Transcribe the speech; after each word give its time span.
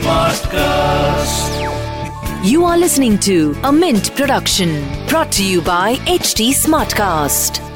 Smartcast. 0.00 1.50
You 2.44 2.64
are 2.64 2.76
listening 2.76 3.18
to 3.20 3.56
a 3.64 3.72
Mint 3.72 4.14
production 4.14 4.84
brought 5.08 5.32
to 5.32 5.44
you 5.44 5.60
by 5.62 5.96
HT 6.06 6.50
Smartcast. 6.50 7.69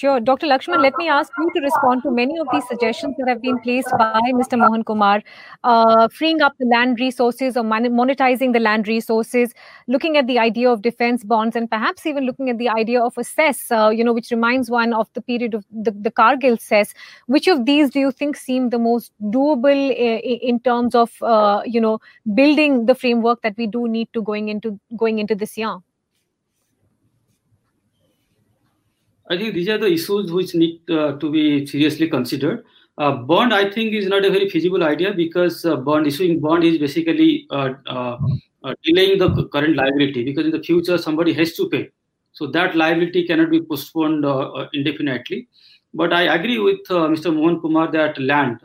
Sure. 0.00 0.18
Dr. 0.18 0.46
Lakshman, 0.46 0.80
let 0.80 0.94
me 0.96 1.08
ask 1.10 1.30
you 1.36 1.50
to 1.54 1.60
respond 1.60 2.02
to 2.04 2.10
many 2.10 2.38
of 2.38 2.46
these 2.50 2.66
suggestions 2.68 3.14
that 3.18 3.28
have 3.28 3.42
been 3.42 3.58
placed 3.60 3.90
by 3.98 4.18
Mr. 4.32 4.56
Mohan 4.56 4.82
Kumar, 4.82 5.22
uh, 5.62 6.08
freeing 6.08 6.40
up 6.40 6.54
the 6.58 6.64
land 6.64 6.98
resources 6.98 7.54
or 7.54 7.64
monetizing 7.64 8.54
the 8.54 8.60
land 8.60 8.88
resources, 8.88 9.52
looking 9.88 10.16
at 10.16 10.26
the 10.26 10.38
idea 10.38 10.70
of 10.70 10.80
defense 10.80 11.22
bonds, 11.22 11.54
and 11.54 11.70
perhaps 11.70 12.06
even 12.06 12.24
looking 12.24 12.48
at 12.48 12.56
the 12.56 12.70
idea 12.70 13.02
of 13.02 13.18
a 13.18 13.24
cess, 13.24 13.70
uh, 13.70 13.90
you 13.90 14.02
know, 14.02 14.14
which 14.14 14.30
reminds 14.30 14.70
one 14.70 14.94
of 14.94 15.06
the 15.12 15.20
period 15.20 15.52
of 15.52 15.66
the, 15.70 15.90
the 15.90 16.10
Kargil 16.10 16.58
cess. 16.58 16.94
Which 17.26 17.46
of 17.46 17.66
these 17.66 17.90
do 17.90 18.00
you 18.00 18.10
think 18.10 18.38
seem 18.38 18.70
the 18.70 18.78
most 18.78 19.12
doable 19.20 19.94
in, 19.94 20.38
in 20.54 20.60
terms 20.60 20.94
of, 20.94 21.12
uh, 21.20 21.60
you 21.66 21.78
know, 21.78 22.00
building 22.32 22.86
the 22.86 22.94
framework 22.94 23.42
that 23.42 23.58
we 23.58 23.66
do 23.66 23.86
need 23.86 24.08
to 24.14 24.22
going 24.22 24.48
into 24.48 24.80
going 24.96 25.18
into 25.18 25.34
this 25.34 25.58
year? 25.58 25.76
I 29.30 29.38
think 29.38 29.54
these 29.54 29.68
are 29.68 29.78
the 29.78 29.86
issues 29.86 30.32
which 30.32 30.56
need 30.56 30.80
uh, 30.90 31.12
to 31.18 31.30
be 31.30 31.64
seriously 31.64 32.08
considered. 32.08 32.64
Uh, 32.98 33.12
bond, 33.12 33.54
I 33.54 33.70
think, 33.70 33.94
is 33.94 34.08
not 34.08 34.24
a 34.24 34.30
very 34.30 34.50
feasible 34.50 34.82
idea 34.82 35.14
because 35.14 35.64
uh, 35.64 35.76
bond 35.76 36.08
issuing 36.08 36.40
bond 36.40 36.64
is 36.64 36.78
basically 36.78 37.46
uh, 37.50 37.74
uh, 37.86 38.18
uh, 38.64 38.74
delaying 38.82 39.18
the 39.18 39.48
current 39.52 39.76
liability 39.76 40.24
because 40.24 40.46
in 40.46 40.50
the 40.50 40.62
future 40.62 40.98
somebody 40.98 41.32
has 41.32 41.54
to 41.54 41.68
pay. 41.70 41.90
So 42.32 42.48
that 42.48 42.74
liability 42.74 43.26
cannot 43.26 43.50
be 43.50 43.62
postponed 43.62 44.24
indefinitely. 44.72 45.48
But 45.94 46.12
I 46.12 46.22
agree 46.34 46.58
with 46.58 46.86
Mr. 46.88 47.34
Mohan 47.34 47.60
Kumar 47.60 47.90
that 47.92 48.20
land, 48.20 48.60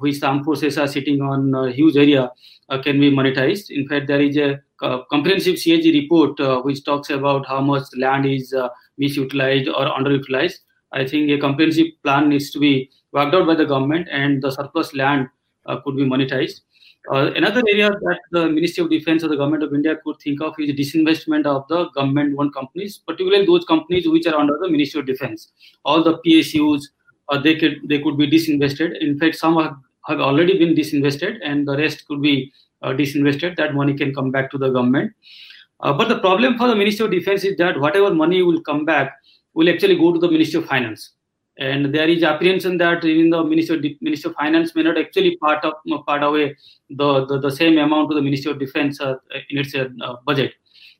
which 0.00 0.20
the 0.20 0.26
armed 0.26 0.44
forces 0.44 0.76
are 0.76 0.86
sitting 0.86 1.20
on 1.22 1.54
a 1.54 1.72
huge 1.72 1.96
area, 1.96 2.30
can 2.82 3.00
be 3.00 3.10
monetized. 3.10 3.70
In 3.70 3.88
fact, 3.88 4.06
there 4.06 4.20
is 4.20 4.36
a 4.36 4.60
comprehensive 4.80 5.56
CAG 5.56 5.84
report 5.94 6.64
which 6.64 6.84
talks 6.84 7.10
about 7.10 7.46
how 7.46 7.60
much 7.60 7.84
land 7.96 8.26
is 8.26 8.54
misutilized 9.00 9.68
or 9.68 9.86
underutilized. 9.86 10.58
I 10.92 11.06
think 11.06 11.30
a 11.30 11.38
comprehensive 11.38 11.86
plan 12.02 12.28
needs 12.28 12.50
to 12.52 12.58
be 12.58 12.90
worked 13.12 13.34
out 13.34 13.46
by 13.46 13.54
the 13.54 13.64
government, 13.64 14.08
and 14.10 14.42
the 14.42 14.50
surplus 14.50 14.94
land 14.94 15.28
uh, 15.66 15.80
could 15.80 15.96
be 15.96 16.04
monetized. 16.04 16.60
Uh, 17.12 17.30
another 17.34 17.62
area 17.68 17.90
that 17.90 18.20
the 18.30 18.48
Ministry 18.48 18.82
of 18.82 18.90
Defense 18.90 19.22
or 19.22 19.28
the 19.28 19.36
Government 19.36 19.62
of 19.62 19.74
India 19.74 19.96
could 20.02 20.18
think 20.20 20.40
of 20.40 20.54
is 20.58 20.70
disinvestment 20.70 21.44
of 21.44 21.68
the 21.68 21.90
government-owned 21.90 22.54
companies, 22.54 22.98
particularly 23.06 23.44
those 23.44 23.64
companies 23.66 24.08
which 24.08 24.26
are 24.26 24.36
under 24.36 24.56
the 24.60 24.70
Ministry 24.70 25.00
of 25.00 25.06
Defense. 25.06 25.52
All 25.84 26.02
the 26.02 26.18
PSUs, 26.26 26.80
uh, 27.28 27.38
they 27.38 27.56
could 27.56 27.80
they 27.88 28.00
could 28.00 28.16
be 28.16 28.30
disinvested. 28.30 28.98
In 29.00 29.18
fact, 29.18 29.36
some 29.36 29.56
have, 29.56 29.76
have 30.06 30.20
already 30.20 30.58
been 30.58 30.74
disinvested, 30.74 31.38
and 31.42 31.68
the 31.68 31.76
rest 31.76 32.06
could 32.06 32.22
be 32.22 32.36
uh, 32.36 32.63
disinvested. 32.92 33.56
That 33.56 33.74
money 33.74 33.94
can 33.94 34.14
come 34.14 34.30
back 34.30 34.50
to 34.50 34.58
the 34.58 34.70
government. 34.70 35.12
Uh, 35.80 35.92
but 35.92 36.08
the 36.08 36.18
problem 36.18 36.56
for 36.56 36.68
the 36.68 36.76
Ministry 36.76 37.04
of 37.04 37.10
Defense 37.10 37.44
is 37.44 37.56
that 37.56 37.78
whatever 37.78 38.14
money 38.14 38.42
will 38.42 38.60
come 38.60 38.84
back 38.84 39.12
will 39.54 39.68
actually 39.68 39.96
go 39.96 40.12
to 40.12 40.18
the 40.18 40.30
Ministry 40.30 40.60
of 40.60 40.66
Finance. 40.66 41.10
And 41.58 41.94
there 41.94 42.08
is 42.08 42.22
apprehension 42.24 42.78
that 42.78 43.04
even 43.04 43.30
the 43.30 43.44
Ministry 43.44 43.76
of, 43.76 43.82
De- 43.82 43.98
Ministry 44.00 44.30
of 44.30 44.36
Finance 44.36 44.74
may 44.74 44.82
not 44.82 44.98
actually 44.98 45.36
part 45.36 45.64
of 45.64 45.74
part 46.06 46.22
away 46.22 46.56
the, 46.90 47.26
the, 47.26 47.38
the 47.38 47.50
same 47.50 47.78
amount 47.78 48.10
to 48.10 48.14
the 48.16 48.22
Ministry 48.22 48.50
of 48.50 48.58
Defense 48.58 49.00
uh, 49.00 49.14
in 49.50 49.58
its 49.58 49.74
uh, 49.74 49.88
budget. 50.26 50.54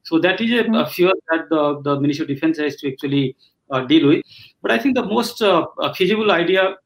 So 0.05 0.19
that 0.21 0.41
is 0.41 0.53
a, 0.53 0.59
a, 0.59 0.65
mm-hmm. 0.65 0.91
fear 0.91 1.13
that 1.31 1.49
the, 1.51 1.81
the 1.83 2.01
Ministry 2.01 2.25
of 2.25 2.29
Defense 2.29 2.59
has 2.59 2.77
to 2.77 2.93
actually 2.93 3.37
uh, 3.71 3.81
deal 3.81 4.09
with. 4.09 4.23
But 4.63 4.71
I 4.71 4.79
think 4.79 4.95
the 4.95 5.05
most 5.05 5.43
uh, 5.43 5.67
feasible 5.95 6.31
idea 6.31 6.77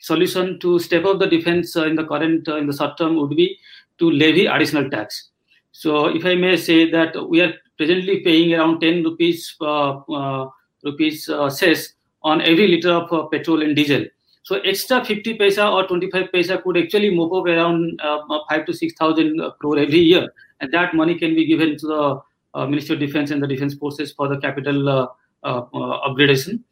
solution 0.00 0.58
to 0.60 0.78
step 0.78 1.04
up 1.04 1.18
the 1.18 1.26
defense 1.26 1.76
uh, 1.76 1.84
in 1.84 1.96
the 1.96 2.04
current 2.04 2.46
in 2.48 2.66
the 2.66 2.72
short 2.72 2.96
term 2.96 3.16
would 3.16 3.30
be 3.30 3.58
to 3.98 4.10
levy 4.10 4.46
additional 4.46 4.88
tax 4.90 5.30
so 5.72 6.06
if 6.06 6.24
I 6.24 6.34
may 6.34 6.56
say 6.56 6.90
that 6.90 7.14
we 7.28 7.40
are 7.40 7.52
presently 7.76 8.20
paying 8.20 8.54
around 8.54 8.80
10 8.80 9.04
rupees 9.04 9.54
uh, 9.60 9.98
uh, 10.12 10.48
rupees 10.84 11.28
uh, 11.28 11.48
cess 11.48 11.92
on 12.22 12.40
every 12.42 12.66
liter 12.66 12.90
of 12.90 13.12
uh, 13.12 13.26
petrol 13.26 13.62
and 13.62 13.76
diesel. 13.76 14.04
So 14.42 14.56
extra 14.60 15.04
50 15.04 15.38
paisa 15.38 15.70
or 15.72 15.86
25 15.86 16.30
paisa 16.34 16.62
could 16.62 16.78
actually 16.78 17.14
move 17.14 17.32
up 17.32 17.46
around 17.46 18.00
uh, 18.00 18.18
five 18.48 18.66
to 18.66 18.72
6,000 18.72 19.40
crore 19.60 19.78
every 19.78 20.00
year. 20.00 20.28
And 20.60 20.72
that 20.72 20.94
money 20.94 21.16
can 21.16 21.34
be 21.34 21.46
given 21.46 21.78
to 21.78 21.86
the 21.86 22.20
uh, 22.54 22.66
Ministry 22.66 22.94
of 22.94 23.00
Defense 23.00 23.30
and 23.30 23.42
the 23.42 23.46
Defense 23.46 23.74
Forces 23.74 24.12
for 24.12 24.26
the 24.26 24.38
capital 24.38 25.08
upgradation. 25.44 26.64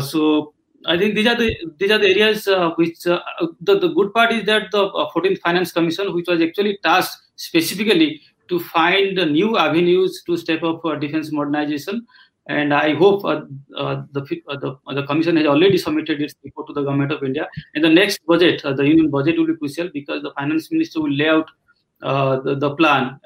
so 0.00 0.54
I 0.86 0.98
think 0.98 1.14
these 1.14 1.26
are 1.26 1.36
the 1.36 1.56
these 1.78 1.90
are 1.90 1.98
the 1.98 2.08
areas 2.08 2.46
which 2.76 3.02
the, 3.02 3.20
the 3.60 3.92
good 3.94 4.12
part 4.12 4.32
is 4.32 4.44
that 4.46 4.70
the 4.72 4.88
14th 5.14 5.38
Finance 5.40 5.72
Commission, 5.72 6.14
which 6.14 6.26
was 6.28 6.40
actually 6.40 6.78
tasked 6.82 7.22
specifically 7.36 8.20
to 8.48 8.60
find 8.60 9.16
new 9.32 9.56
avenues 9.56 10.22
to 10.26 10.36
step 10.36 10.62
up 10.62 10.82
for 10.82 10.96
defense 10.96 11.32
modernization. 11.32 12.06
And 12.46 12.74
I 12.74 12.94
hope 12.94 13.24
uh, 13.24 13.42
uh, 13.76 14.02
the, 14.12 14.22
uh, 14.48 14.56
the, 14.56 14.76
uh, 14.86 14.94
the 14.94 15.06
commission 15.06 15.36
has 15.36 15.46
already 15.46 15.78
submitted 15.78 16.20
its 16.20 16.34
report 16.42 16.66
to 16.68 16.72
the 16.72 16.82
government 16.82 17.12
of 17.12 17.22
India. 17.22 17.48
In 17.74 17.82
the 17.82 17.88
next 17.88 18.18
budget, 18.26 18.64
uh, 18.64 18.72
the 18.72 18.86
union 18.86 19.10
budget 19.10 19.38
will 19.38 19.46
be 19.46 19.56
crucial 19.56 19.88
because 19.94 20.22
the 20.22 20.32
finance 20.32 20.70
minister 20.72 21.00
will 21.00 21.12
lay 21.12 21.28
out 21.28 21.48
uh, 22.02 22.40
the, 22.40 22.56
the 22.56 22.74
plan 22.74 23.20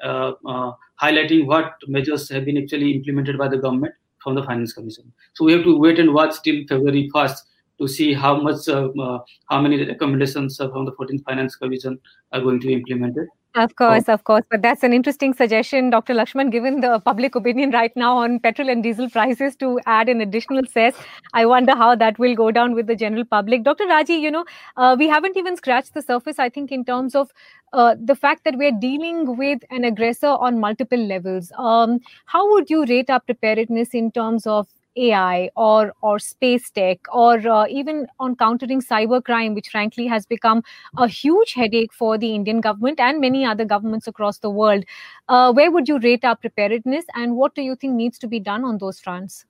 highlighting 1.01 1.45
what 1.45 1.73
measures 1.87 2.29
have 2.29 2.45
been 2.45 2.57
actually 2.57 2.91
implemented 2.91 3.37
by 3.37 3.47
the 3.47 3.57
government 3.57 3.93
from 4.27 4.35
the 4.35 4.43
finance 4.43 4.73
commission. 4.73 5.09
So 5.35 5.45
we 5.45 5.53
have 5.53 5.63
to 5.63 5.79
wait 5.79 5.99
and 5.99 6.13
watch 6.13 6.41
till 6.43 6.67
February 6.67 7.09
1st 7.15 7.37
to 7.79 7.87
see 7.87 8.13
how 8.13 8.41
much, 8.41 8.67
uh, 8.67 8.89
uh, 8.89 9.19
how 9.49 9.61
many 9.61 9.85
recommendations 9.85 10.59
uh, 10.59 10.69
from 10.69 10.83
the 10.83 10.91
14th 10.91 11.23
finance 11.23 11.55
commission 11.55 11.97
are 12.33 12.41
going 12.41 12.59
to 12.59 12.67
be 12.67 12.73
implemented. 12.73 13.27
Of 13.57 13.75
course, 13.75 14.03
oh. 14.07 14.13
of 14.13 14.23
course. 14.23 14.43
But 14.51 14.61
that's 14.61 14.83
an 14.83 14.93
interesting 14.93 15.33
suggestion, 15.33 15.89
Dr. 15.89 16.13
Lakshman, 16.13 16.51
given 16.51 16.79
the 16.81 16.99
public 16.99 17.33
opinion 17.33 17.71
right 17.71 17.91
now 17.95 18.15
on 18.17 18.39
petrol 18.39 18.69
and 18.69 18.83
diesel 18.83 19.09
prices 19.09 19.55
to 19.55 19.79
add 19.87 20.09
an 20.09 20.21
additional 20.21 20.63
cess. 20.65 20.93
I 21.33 21.47
wonder 21.47 21.75
how 21.75 21.95
that 21.95 22.19
will 22.19 22.35
go 22.35 22.51
down 22.51 22.75
with 22.75 22.85
the 22.85 22.95
general 22.95 23.25
public. 23.25 23.63
Dr. 23.63 23.87
Raji, 23.87 24.13
you 24.13 24.29
know, 24.29 24.45
uh, 24.75 24.95
we 24.99 25.07
haven't 25.07 25.37
even 25.37 25.57
scratched 25.57 25.95
the 25.95 26.03
surface, 26.03 26.37
I 26.37 26.49
think, 26.49 26.71
in 26.71 26.85
terms 26.85 27.15
of 27.15 27.31
uh, 27.73 27.95
the 27.99 28.15
fact 28.15 28.43
that 28.43 28.55
we're 28.57 28.79
dealing 28.79 29.35
with 29.37 29.63
an 29.71 29.83
aggressor 29.83 30.27
on 30.27 30.59
multiple 30.59 31.03
levels. 31.03 31.51
Um, 31.57 31.99
how 32.25 32.47
would 32.51 32.69
you 32.69 32.85
rate 32.85 33.09
our 33.09 33.19
preparedness 33.19 33.89
in 33.95 34.11
terms 34.11 34.45
of 34.45 34.67
AI 34.97 35.49
or 35.55 35.93
or 36.01 36.19
space 36.19 36.69
tech 36.69 36.99
or 37.13 37.35
uh, 37.47 37.65
even 37.69 38.07
on 38.19 38.35
countering 38.35 38.81
cybercrime, 38.81 39.55
which 39.55 39.69
frankly 39.69 40.07
has 40.07 40.25
become 40.25 40.63
a 40.97 41.07
huge 41.07 41.53
headache 41.53 41.93
for 41.93 42.17
the 42.17 42.33
Indian 42.35 42.61
government 42.61 42.99
and 42.99 43.21
many 43.21 43.45
other 43.45 43.65
governments 43.65 44.07
across 44.07 44.39
the 44.39 44.49
world. 44.49 44.83
Uh, 45.29 45.51
where 45.53 45.71
would 45.71 45.87
you 45.87 45.99
rate 45.99 46.25
our 46.25 46.35
preparedness, 46.35 47.05
and 47.15 47.35
what 47.35 47.55
do 47.55 47.61
you 47.61 47.75
think 47.75 47.93
needs 47.93 48.17
to 48.19 48.27
be 48.27 48.39
done 48.39 48.63
on 48.63 48.77
those 48.77 48.99
fronts? 48.99 49.45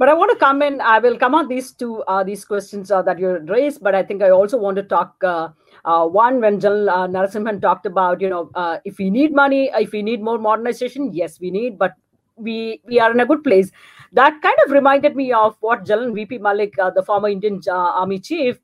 But 0.00 0.08
I 0.08 0.14
want 0.14 0.30
to 0.30 0.36
come 0.38 0.62
in. 0.62 0.80
I 0.80 0.98
will 0.98 1.18
come 1.18 1.34
on 1.34 1.46
these 1.46 1.72
two 1.72 2.02
uh, 2.04 2.24
these 2.24 2.42
questions 2.44 2.90
uh, 2.90 3.02
that 3.02 3.18
you 3.18 3.32
raised. 3.48 3.82
But 3.82 3.94
I 3.94 4.02
think 4.02 4.22
I 4.22 4.30
also 4.30 4.56
want 4.56 4.76
to 4.76 4.82
talk. 4.82 5.14
Uh, 5.22 5.48
uh, 5.84 6.06
one, 6.06 6.40
when 6.40 6.58
General 6.58 6.88
uh, 6.90 7.06
Narasimhan 7.06 7.60
talked 7.60 7.84
about, 7.84 8.20
you 8.20 8.30
know, 8.30 8.50
uh, 8.54 8.78
if 8.86 8.96
we 8.96 9.10
need 9.10 9.34
money, 9.34 9.70
if 9.74 9.92
we 9.92 10.02
need 10.02 10.22
more 10.22 10.38
modernization, 10.38 11.12
yes, 11.12 11.38
we 11.38 11.50
need, 11.50 11.78
but 11.78 11.92
we 12.36 12.80
we 12.86 12.98
are 12.98 13.10
in 13.10 13.20
a 13.20 13.26
good 13.26 13.44
place. 13.44 13.70
That 14.12 14.40
kind 14.42 14.56
of 14.64 14.72
reminded 14.72 15.14
me 15.14 15.32
of 15.32 15.56
what 15.60 15.86
General 15.86 16.12
VP 16.12 16.38
Malik, 16.38 16.78
uh, 16.78 16.90
the 16.90 17.02
former 17.02 17.28
Indian 17.28 17.60
uh, 17.68 17.72
Army 17.72 18.18
chief, 18.18 18.58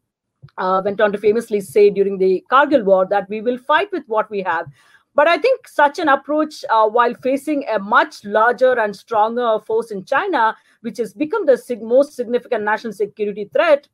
uh, 0.59 0.83
went 0.85 1.01
on 1.01 1.13
to 1.13 1.19
famously 1.19 1.61
say 1.61 1.91
during 1.91 2.19
the 2.19 2.45
Kargil 2.51 2.85
war 2.85 3.07
that 3.07 3.29
we 3.29 3.41
will 3.41 3.59
fight 3.59 3.91
with 3.93 4.05
what 4.07 4.31
we 4.31 4.43
have. 4.43 4.67
But 5.15 5.29
I 5.29 5.39
think 5.39 5.67
such 5.67 5.99
an 5.99 6.09
approach, 6.09 6.65
uh, 6.69 6.89
while 6.89 7.15
facing 7.15 7.65
a 7.69 7.79
much 7.79 8.25
larger 8.25 8.79
and 8.79 8.95
stronger 8.95 9.59
force 9.61 9.91
in 9.91 10.05
China, 10.05 10.55
which 10.83 10.99
has 10.99 11.15
become 11.15 11.47
the 11.47 11.57
sig- 11.57 11.83
most 11.83 12.15
significant 12.15 12.65
national 12.65 12.93
security 12.93 13.49
threat, 13.53 13.89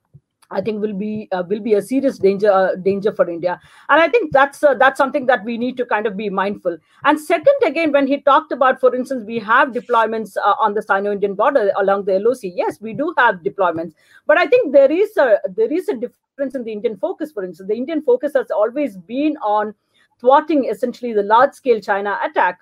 I 0.53 0.61
think 0.61 0.81
will 0.81 0.95
be 0.95 1.29
uh, 1.33 1.43
will 1.49 1.61
be 1.61 1.75
a 1.75 1.83
serious 1.83 2.19
danger 2.19 2.51
uh, 2.53 2.77
danger 2.77 3.13
for 3.13 3.29
India, 3.29 3.61
and 3.89 4.01
I 4.01 4.09
think 4.09 4.33
that's 4.33 4.63
uh, 4.63 4.75
that's 4.75 4.99
something 4.99 5.27
that 5.27 5.45
we 5.45 5.59
need 5.59 5.77
to 5.79 5.87
kind 5.87 6.07
of 6.07 6.17
be 6.17 6.29
mindful. 6.31 6.79
And 7.05 7.21
second, 7.21 7.55
again, 7.67 7.93
when 7.93 8.07
he 8.07 8.21
talked 8.21 8.53
about, 8.53 8.81
for 8.81 8.95
instance, 8.95 9.25
we 9.27 9.39
have 9.39 9.71
deployments 9.71 10.37
uh, 10.37 10.55
on 10.59 10.75
the 10.75 10.83
Sino-Indian 10.83 11.35
border 11.35 11.71
along 11.79 12.05
the 12.05 12.19
LOC. 12.19 12.41
Yes, 12.43 12.81
we 12.81 12.93
do 12.93 13.15
have 13.19 13.37
deployments, 13.37 13.95
but 14.27 14.39
I 14.39 14.47
think 14.47 14.73
there 14.73 14.93
is 14.93 15.17
a 15.17 15.39
there 15.57 15.73
is 15.73 15.89
a 15.89 15.95
difference 15.95 16.55
in 16.55 16.65
the 16.65 16.73
Indian 16.73 16.97
focus. 16.97 17.33
For 17.33 17.45
instance, 17.45 17.69
the 17.69 17.77
Indian 17.77 18.03
focus 18.03 18.33
has 18.35 18.51
always 18.51 18.97
been 18.97 19.37
on 19.39 19.75
thwarting 20.21 20.67
essentially 20.67 21.13
the 21.13 21.23
large-scale 21.23 21.81
China 21.81 22.19
attack 22.25 22.61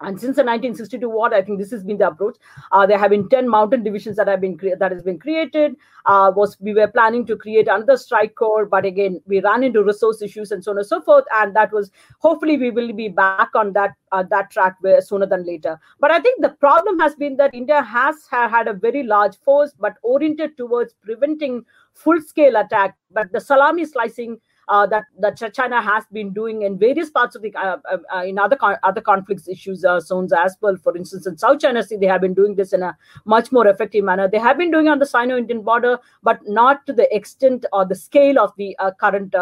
and 0.00 0.20
since 0.20 0.36
the 0.36 0.44
1962 0.44 1.08
war, 1.08 1.32
I 1.32 1.42
think 1.42 1.58
this 1.58 1.70
has 1.70 1.82
been 1.82 1.98
the 1.98 2.08
approach. 2.08 2.36
Uh, 2.70 2.86
there 2.86 2.98
have 2.98 3.10
been 3.10 3.28
10 3.28 3.48
mountain 3.48 3.82
divisions 3.82 4.16
that 4.16 4.28
have 4.28 4.40
been 4.40 4.58
that 4.78 4.92
has 4.92 5.02
been 5.02 5.18
created. 5.18 5.76
Uh, 6.04 6.30
was 6.34 6.56
we 6.60 6.74
were 6.74 6.88
planning 6.88 7.24
to 7.26 7.36
create 7.36 7.66
another 7.66 7.96
strike 7.96 8.34
corps, 8.34 8.66
but 8.66 8.84
again 8.84 9.20
we 9.26 9.40
ran 9.40 9.64
into 9.64 9.82
resource 9.82 10.20
issues 10.20 10.52
and 10.52 10.62
so 10.62 10.72
on 10.72 10.78
and 10.78 10.86
so 10.86 11.00
forth. 11.00 11.24
And 11.34 11.56
that 11.56 11.72
was 11.72 11.90
hopefully 12.18 12.58
we 12.58 12.70
will 12.70 12.92
be 12.92 13.08
back 13.08 13.48
on 13.54 13.72
that 13.72 13.94
uh, 14.12 14.22
that 14.30 14.50
track 14.50 14.76
sooner 15.00 15.26
than 15.26 15.46
later. 15.46 15.80
But 15.98 16.10
I 16.10 16.20
think 16.20 16.42
the 16.42 16.50
problem 16.50 16.98
has 17.00 17.14
been 17.14 17.36
that 17.38 17.54
India 17.54 17.82
has 17.82 18.16
ha- 18.30 18.48
had 18.48 18.68
a 18.68 18.74
very 18.74 19.02
large 19.02 19.38
force, 19.38 19.72
but 19.78 19.94
oriented 20.02 20.56
towards 20.56 20.94
preventing 21.02 21.64
full 21.94 22.20
scale 22.20 22.56
attack. 22.56 22.96
But 23.10 23.32
the 23.32 23.40
salami 23.40 23.86
slicing 23.86 24.38
uh, 24.68 24.86
that 24.86 25.04
that 25.20 25.36
China 25.54 25.80
has 25.80 26.04
been 26.12 26.32
doing 26.32 26.62
in 26.62 26.78
various 26.78 27.10
parts 27.10 27.36
of 27.36 27.42
the 27.42 27.54
uh, 27.54 27.76
uh, 27.90 27.98
uh 28.14 28.22
in 28.24 28.38
other 28.38 28.58
other 28.82 29.00
conflicts 29.00 29.48
issues 29.48 29.84
uh, 29.84 30.00
zones 30.00 30.32
as 30.32 30.56
well. 30.60 30.76
For 30.76 30.96
instance, 30.96 31.26
in 31.26 31.38
South 31.38 31.60
China 31.60 31.82
Sea, 31.82 31.96
they 31.96 32.06
have 32.06 32.20
been 32.20 32.34
doing 32.34 32.56
this 32.56 32.72
in 32.72 32.82
a 32.82 32.96
much 33.24 33.52
more 33.52 33.66
effective 33.66 34.04
manner. 34.04 34.28
They 34.28 34.38
have 34.38 34.58
been 34.58 34.70
doing 34.70 34.88
on 34.88 34.98
the 34.98 35.06
Sino-Indian 35.06 35.62
border, 35.62 35.98
but 36.22 36.40
not 36.46 36.86
to 36.86 36.92
the 36.92 37.14
extent 37.14 37.66
or 37.72 37.84
the 37.84 37.94
scale 37.94 38.38
of 38.38 38.52
the 38.56 38.76
current 39.00 39.34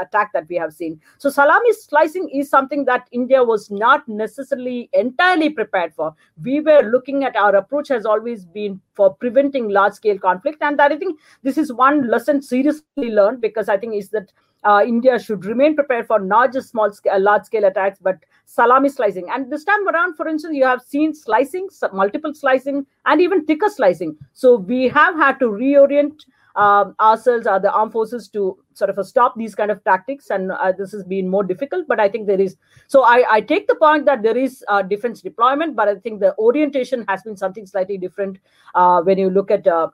attack 0.00 0.32
that 0.32 0.48
we 0.48 0.56
have 0.56 0.72
seen. 0.72 1.00
So, 1.18 1.30
salami 1.30 1.72
slicing 1.72 2.28
is 2.30 2.48
something 2.48 2.84
that 2.86 3.08
India 3.12 3.42
was 3.44 3.70
not 3.70 4.08
necessarily 4.08 4.88
entirely 4.92 5.50
prepared 5.50 5.94
for. 5.94 6.14
We 6.42 6.60
were 6.60 6.82
looking 6.82 7.24
at 7.24 7.36
our 7.36 7.54
approach 7.56 7.88
has 7.88 8.06
always 8.06 8.44
been 8.44 8.80
for 8.98 9.14
preventing 9.14 9.70
large 9.78 9.94
scale 9.94 10.18
conflict, 10.18 10.68
and 10.68 10.78
that 10.78 10.92
I 10.92 10.98
think 10.98 11.18
this 11.42 11.56
is 11.56 11.72
one 11.72 12.06
lesson 12.16 12.42
seriously 12.42 13.10
learned 13.20 13.40
because 13.40 13.68
I 13.68 13.78
think 13.78 13.94
is 14.02 14.10
that 14.10 14.32
uh, 14.64 14.82
India 14.84 15.18
should 15.18 15.44
remain 15.44 15.74
prepared 15.76 16.06
for 16.06 16.18
not 16.18 16.52
just 16.52 16.70
small 16.70 16.92
scale, 16.92 17.20
large 17.20 17.44
scale 17.44 17.64
attacks, 17.64 17.98
but 18.08 18.16
salami 18.44 18.88
slicing. 18.88 19.28
And 19.30 19.52
this 19.52 19.64
time 19.64 19.86
around, 19.88 20.16
for 20.16 20.26
instance, 20.26 20.56
you 20.56 20.64
have 20.64 20.82
seen 20.82 21.14
slicing, 21.14 21.68
multiple 21.92 22.34
slicing, 22.34 22.84
and 23.06 23.20
even 23.20 23.44
thicker 23.44 23.68
slicing. 23.68 24.16
So 24.32 24.56
we 24.56 24.88
have 24.88 25.14
had 25.14 25.38
to 25.38 25.46
reorient 25.46 26.26
um, 26.56 26.94
ourselves, 27.00 27.46
uh, 27.46 27.58
the 27.58 27.72
armed 27.72 27.92
forces, 27.92 28.28
to 28.30 28.58
sort 28.74 28.90
of 28.90 29.06
stop 29.06 29.36
these 29.36 29.54
kind 29.54 29.70
of 29.70 29.82
tactics. 29.84 30.30
And 30.30 30.52
uh, 30.52 30.72
this 30.76 30.92
has 30.92 31.04
been 31.04 31.28
more 31.28 31.44
difficult. 31.44 31.86
But 31.88 32.00
I 32.00 32.08
think 32.08 32.26
there 32.26 32.40
is. 32.40 32.56
So 32.86 33.04
I, 33.04 33.24
I 33.30 33.40
take 33.40 33.68
the 33.68 33.76
point 33.76 34.04
that 34.06 34.22
there 34.22 34.36
is 34.36 34.64
uh, 34.68 34.82
defense 34.82 35.20
deployment, 35.20 35.76
but 35.76 35.88
I 35.88 35.96
think 35.96 36.20
the 36.20 36.36
orientation 36.38 37.04
has 37.08 37.22
been 37.22 37.36
something 37.36 37.66
slightly 37.66 37.98
different 37.98 38.38
uh, 38.74 39.02
when 39.02 39.18
you 39.18 39.30
look 39.30 39.50
at. 39.50 39.66
Uh, 39.66 39.88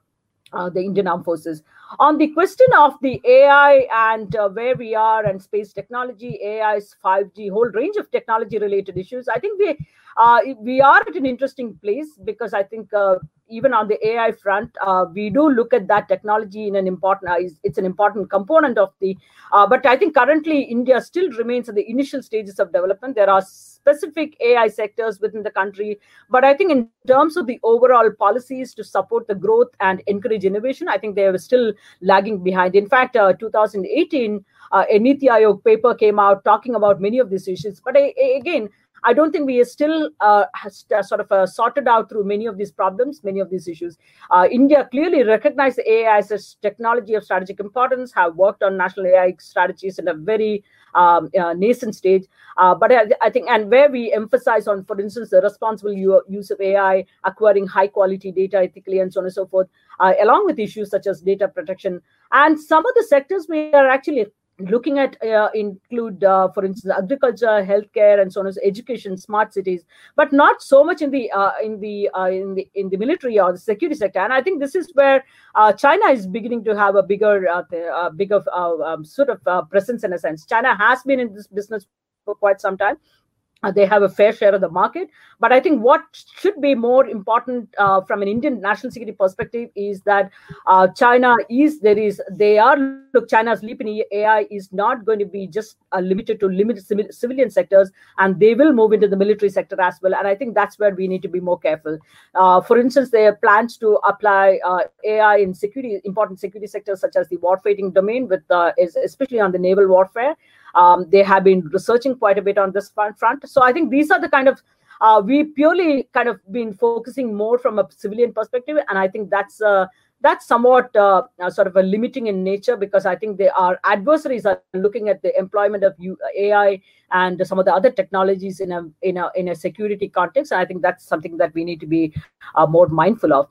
the 0.71 0.81
Indian 0.81 1.09
Armed 1.09 1.25
Forces. 1.25 1.65
On 1.99 2.19
the 2.19 2.29
question 2.29 2.67
of 2.77 2.95
the 3.03 3.21
AI 3.25 3.87
and 3.93 4.35
uh, 4.37 4.49
where 4.49 4.75
we 4.75 4.95
are 4.95 5.25
and 5.25 5.41
space 5.41 5.73
technology, 5.73 6.41
AI's 6.45 6.97
5G, 7.05 7.51
whole 7.51 7.71
range 7.71 7.97
of 7.97 8.11
technology 8.11 8.59
related 8.59 8.99
issues, 8.99 9.29
I 9.29 9.39
think 9.39 9.59
we 9.59 9.79
uh, 10.17 10.41
we 10.61 10.81
are 10.81 11.01
at 11.01 11.17
an 11.17 11.27
interesting 11.27 11.75
place 11.83 12.19
because 12.25 12.55
I 12.55 12.63
think 12.63 12.93
uh, 12.95 13.17
even 13.49 13.75
on 13.75 13.89
the 13.89 14.07
AI 14.07 14.33
front, 14.33 14.77
uh, 14.81 15.07
we 15.13 15.29
do 15.29 15.49
look 15.49 15.73
at 15.75 15.89
that 15.89 16.09
technology 16.09 16.69
in 16.69 16.77
an 16.77 16.87
important. 16.87 17.31
Uh, 17.31 17.49
it's 17.63 17.79
an 17.79 17.85
important 17.85 18.31
component 18.31 18.79
of 18.79 18.93
the. 19.01 19.17
Uh, 19.53 19.67
but 19.67 19.85
I 19.87 19.97
think 19.97 20.15
currently 20.15 20.63
India 20.63 21.01
still 21.01 21.31
remains 21.33 21.69
in 21.69 21.75
the 21.75 21.89
initial 21.89 22.23
stages 22.23 22.59
of 22.59 22.73
development. 22.73 23.17
There 23.17 23.31
are 23.31 23.43
specific 23.85 24.37
AI 24.41 24.69
sectors 24.69 25.21
within 25.21 25.43
the 25.43 25.51
country, 25.51 25.99
but 26.31 26.45
I 26.45 26.55
think 26.55 26.71
in 26.71 26.89
terms 27.07 27.37
of 27.37 27.47
the 27.47 27.61
overall 27.63 28.11
policies 28.19 28.75
to 28.75 28.85
support 28.85 29.29
the 29.29 29.35
growth 29.35 29.69
and 29.81 30.03
encourage 30.07 30.45
innovation, 30.45 30.89
I 30.89 30.97
think 30.97 31.17
they 31.17 31.27
are 31.27 31.37
still 31.37 31.73
lagging 32.01 32.43
behind. 32.43 32.75
In 32.75 32.89
fact, 32.89 33.17
uh, 33.17 33.35
2018, 33.35 34.43
uh, 34.73 34.85
a 34.91 34.99
Niti 34.99 35.27
Aayog 35.27 35.63
paper 35.65 35.95
came 35.95 36.19
out 36.19 36.45
talking 36.45 36.75
about 36.75 37.01
many 37.01 37.19
of 37.19 37.29
these 37.29 37.47
issues. 37.47 37.81
But 37.85 37.97
I, 37.99 38.15
again, 38.41 38.71
I 39.05 39.13
don't 39.13 39.33
think 39.33 39.47
we 39.47 39.61
are 39.61 39.67
still 39.67 40.11
uh, 40.21 40.45
uh, 40.65 41.03
sort 41.03 41.21
of 41.21 41.31
uh, 41.31 41.47
sorted 41.47 41.87
out 41.87 42.09
through 42.09 42.25
many 42.25 42.47
of 42.47 42.57
these 42.57 42.73
problems, 42.73 43.23
many 43.23 43.39
of 43.39 43.51
these 43.51 43.69
issues. 43.69 43.99
Uh, 44.31 44.49
India 44.51 44.89
clearly 44.91 45.23
recognized 45.23 45.79
AI 45.87 46.19
as 46.19 46.31
a 46.31 46.39
technology 46.63 47.15
of 47.15 47.23
strategic 47.23 47.61
importance, 47.61 48.13
have 48.15 48.35
worked 48.35 48.63
on 48.63 48.79
national 48.79 49.07
AI 49.07 49.35
strategies 49.39 49.99
in 49.99 50.09
a 50.09 50.15
very 50.15 50.65
um, 50.95 51.29
uh, 51.39 51.53
nascent 51.53 51.95
stage. 51.95 52.25
Uh, 52.57 52.75
but 52.75 52.91
I, 52.93 53.05
I, 53.21 53.31
think, 53.31 53.49
and 53.51 53.71
where 53.71 53.91
we 53.91 54.13
emphasize 54.13 54.67
on, 54.67 54.85
for 54.85 54.99
instance, 54.99 55.31
the 55.31 55.43
responsible 55.43 55.93
use 55.93 56.51
of 56.51 56.61
AI, 56.61 57.05
acquiring 57.25 57.67
high 57.67 57.89
quality 57.89 58.33
data 58.33 58.59
ethically, 58.59 59.01
and 59.01 59.13
so 59.13 59.21
on 59.21 59.27
and 59.27 59.35
so 59.35 59.47
forth, 59.47 59.69
along 60.01 60.47
with 60.47 60.59
issues 60.59 60.91
such 60.91 61.07
as 61.07 61.21
data 61.21 61.49
protection. 61.49 62.01
And 62.33 62.59
some 62.59 62.87
of 62.87 62.95
the 62.95 63.03
sectors 63.03 63.47
we 63.49 63.73
are 63.73 63.89
actually 63.89 64.27
looking 64.59 64.99
at 64.99 65.21
uh, 65.23 65.49
include 65.55 66.23
uh, 66.23 66.49
for 66.53 66.65
instance 66.65 66.95
agriculture 66.97 67.65
healthcare 67.67 68.21
and 68.21 68.33
so 68.33 68.41
on 68.41 68.47
as 68.47 68.59
education 68.63 69.17
smart 69.17 69.53
cities 69.53 69.85
but 70.15 70.33
not 70.33 70.63
so 70.63 70.85
much 70.85 71.03
in 71.03 71.11
the 71.11 71.31
uh, 71.33 71.53
in 71.63 71.81
the 71.81 72.09
uh, 72.15 72.27
in 72.27 72.55
the 72.55 72.69
in 72.75 72.89
the 72.89 72.97
military 72.97 73.39
or 73.39 73.53
the 73.53 73.59
security 73.59 73.97
sector. 73.97 74.21
And 74.21 74.33
i 74.33 74.41
think 74.41 74.61
this 74.61 74.75
is 74.75 74.91
where 74.95 75.25
uh, 75.55 75.73
china 75.73 76.07
is 76.07 76.27
beginning 76.27 76.65
to 76.65 76.77
have 76.77 76.95
a 76.95 77.03
bigger 77.03 77.49
uh, 77.49 78.11
bigger 78.11 78.41
um, 78.53 79.05
sort 79.05 79.29
of 79.29 79.71
presence 79.71 80.05
in 80.05 80.13
a 80.13 80.19
sense. 80.19 80.47
China 80.47 80.77
has 80.77 81.03
been 81.03 81.21
in 81.21 81.35
this 81.35 81.49
business 81.49 81.87
for 82.25 82.35
quite 82.35 82.61
some 82.61 82.79
time. 82.79 82.97
uh, 82.97 83.24
they 83.71 83.87
have 83.87 84.03
a 84.03 84.09
fair 84.09 84.33
share 84.33 84.55
of 84.55 84.61
the 84.61 84.69
market. 84.69 85.09
But 85.41 85.53
I 85.53 85.61
think 85.61 85.83
what 85.83 86.03
should 86.13 86.61
be 86.61 86.75
more 86.75 87.07
important 87.07 87.69
uh, 87.79 88.01
from 88.03 88.23
an 88.23 88.29
Indian 88.29 88.61
national 88.61 88.93
security 88.93 89.17
perspective 89.17 89.69
is 89.75 90.01
that 90.03 90.31
uh, 90.67 90.89
China 90.89 91.35
is 91.51 91.81
there 91.81 91.99
is 91.99 92.21
they 92.31 92.59
are 92.59 92.77
look 93.13 93.29
China's 93.29 93.63
leap 93.63 93.81
in 93.81 94.03
AI 94.13 94.47
is 94.51 94.73
not 94.73 95.05
going 95.05 95.19
to 95.19 95.27
be 95.27 95.47
just 95.47 95.77
uh, 95.93 96.01
limited 96.01 96.41
to 96.41 96.49
limited 96.49 96.85
civilian 97.15 97.51
sectors, 97.51 97.91
and 98.19 98.39
they 98.41 98.55
will 98.55 98.73
move 98.73 98.93
into 98.93 99.09
the 99.09 99.17
military 99.17 99.51
sector 99.51 99.81
as 99.81 99.99
well. 100.03 100.15
And 100.15 100.27
I 100.27 100.35
think 100.35 100.55
that's 100.55 100.79
where 100.79 100.95
we 100.95 101.09
need 101.09 101.23
to 101.23 101.29
be 101.29 101.41
more 101.41 101.59
careful. 101.59 101.99
Uh, 102.35 102.61
for 102.61 102.79
instance, 102.79 103.11
there 103.11 103.29
are 103.31 103.37
plans 103.37 103.77
to 103.79 103.99
apply 104.05 104.59
uh, 104.65 104.81
AI 105.05 105.37
in 105.37 105.55
security 105.55 106.01
important 106.05 106.41
security 106.41 106.67
sectors 106.67 107.01
such 107.01 107.17
as 107.17 107.29
the 107.29 107.37
warfighting 107.39 107.95
domain, 107.95 108.29
with 108.29 108.43
is 108.79 108.97
especially 108.97 109.41
on 109.41 109.53
the 109.53 109.59
naval 109.59 109.87
warfare. 109.87 110.37
Um, 110.75 111.07
they 111.11 111.23
have 111.23 111.45
been 111.45 111.61
researching 111.73 112.17
quite 112.17 112.39
a 112.39 112.43
bit 112.43 112.59
on 112.59 112.73
this 112.73 112.91
front. 112.91 113.49
So 113.49 113.63
I 113.63 113.73
think 113.73 113.91
these 113.91 114.11
are 114.11 114.21
the 114.21 114.29
kind 114.29 114.49
of 114.49 114.63
uh, 115.01 115.21
we 115.25 115.45
purely 115.45 116.09
kind 116.13 116.29
of 116.29 116.41
been 116.53 116.73
focusing 116.73 117.35
more 117.35 117.59
from 117.59 117.79
a 117.79 117.89
civilian 117.91 118.33
perspective, 118.33 118.79
and 118.89 118.99
I 118.99 119.09
think 119.09 119.31
that's 119.31 119.61
uh, 119.61 119.87
that's 120.21 120.47
somewhat 120.47 120.95
uh, 120.97 121.23
uh 121.43 121.51
sort 121.51 121.67
of 121.67 121.77
a 121.77 121.83
limiting 121.83 122.29
in 122.29 122.43
nature 122.43 122.77
because 122.77 123.05
I 123.05 123.17
think 123.17 123.37
they 123.37 123.51
are 123.51 123.79
adversaries 123.85 124.47
are 124.47 124.63
looking 124.73 125.09
at 125.09 125.21
the 125.23 125.37
employment 125.39 125.85
of 125.85 125.95
AI 126.37 126.81
and 127.13 127.47
some 127.47 127.59
of 127.59 127.67
the 127.67 127.75
other 127.75 127.91
technologies 127.91 128.61
in 128.61 128.73
a 128.73 128.89
in 129.03 129.19
a 129.19 129.31
in 129.35 129.49
a 129.49 129.55
security 129.55 130.09
context. 130.09 130.53
And 130.53 130.61
I 130.61 130.65
think 130.65 130.83
that's 130.83 131.05
something 131.05 131.37
that 131.39 131.55
we 131.55 131.65
need 131.65 131.81
to 131.81 131.87
be 131.87 132.15
uh, 132.55 132.67
more 132.67 132.89
mindful 132.89 133.33
of. 133.33 133.49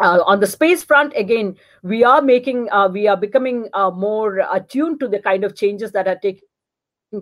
Uh, 0.00 0.20
on 0.26 0.38
the 0.38 0.46
space 0.46 0.84
front, 0.84 1.12
again, 1.16 1.56
we 1.82 2.04
are 2.04 2.22
making, 2.22 2.70
uh, 2.70 2.88
we 2.88 3.08
are 3.08 3.16
becoming 3.16 3.68
uh, 3.74 3.90
more 3.90 4.46
attuned 4.52 5.00
to 5.00 5.08
the 5.08 5.18
kind 5.18 5.42
of 5.42 5.56
changes 5.56 5.90
that 5.90 6.06
are 6.06 6.14
taking 6.14 6.47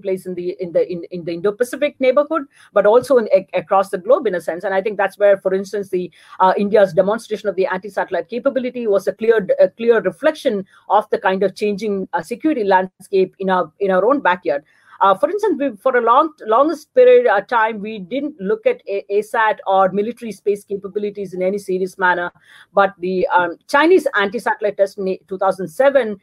place 0.03 0.27
in 0.27 0.35
the 0.35 0.57
in 0.61 0.73
the 0.73 0.91
in, 0.91 1.05
in 1.11 1.25
the 1.25 1.33
Indo-Pacific 1.35 1.97
neighborhood, 2.01 2.43
but 2.73 2.87
also 2.87 3.19
in, 3.19 3.29
a, 3.33 3.47
across 3.55 3.91
the 3.91 3.99
globe 3.99 4.27
in 4.27 4.35
a 4.35 4.41
sense. 4.41 4.65
And 4.65 4.75
I 4.75 4.83
think 4.83 4.97
that's 4.97 5.19
where, 5.19 5.37
for 5.37 5.55
instance, 5.55 5.91
the 5.91 6.11
uh, 6.41 6.53
India's 6.57 6.93
demonstration 6.93 7.49
of 7.49 7.57
the 7.57 7.67
anti-satellite 7.67 8.29
capability 8.29 8.87
was 8.87 9.07
a 9.07 9.13
clear 9.13 9.47
a 9.61 9.69
clear 9.69 10.01
reflection 10.01 10.65
of 10.89 11.09
the 11.11 11.19
kind 11.19 11.43
of 11.43 11.55
changing 11.55 12.09
uh, 12.13 12.23
security 12.23 12.65
landscape 12.65 13.35
in 13.39 13.51
our 13.51 13.73
in 13.81 13.91
our 13.91 14.05
own 14.05 14.21
backyard. 14.21 14.65
Uh, 15.01 15.15
for 15.15 15.29
instance, 15.31 15.57
we, 15.59 15.77
for 15.77 15.97
a 15.97 16.01
long 16.01 16.33
longest 16.47 16.93
period 16.95 17.27
of 17.27 17.47
time, 17.47 17.81
we 17.81 17.99
didn't 17.99 18.35
look 18.41 18.67
at 18.67 18.81
a- 18.89 19.05
ASAT 19.11 19.59
or 19.67 19.91
military 19.91 20.33
space 20.33 20.65
capabilities 20.65 21.35
in 21.35 21.43
any 21.43 21.59
serious 21.59 21.99
manner. 21.99 22.33
But 22.73 22.95
the 22.99 23.27
um, 23.29 23.59
Chinese 23.69 24.07
anti-satellite 24.19 24.79
test 24.79 24.99
in 24.99 25.19
2007 25.29 26.19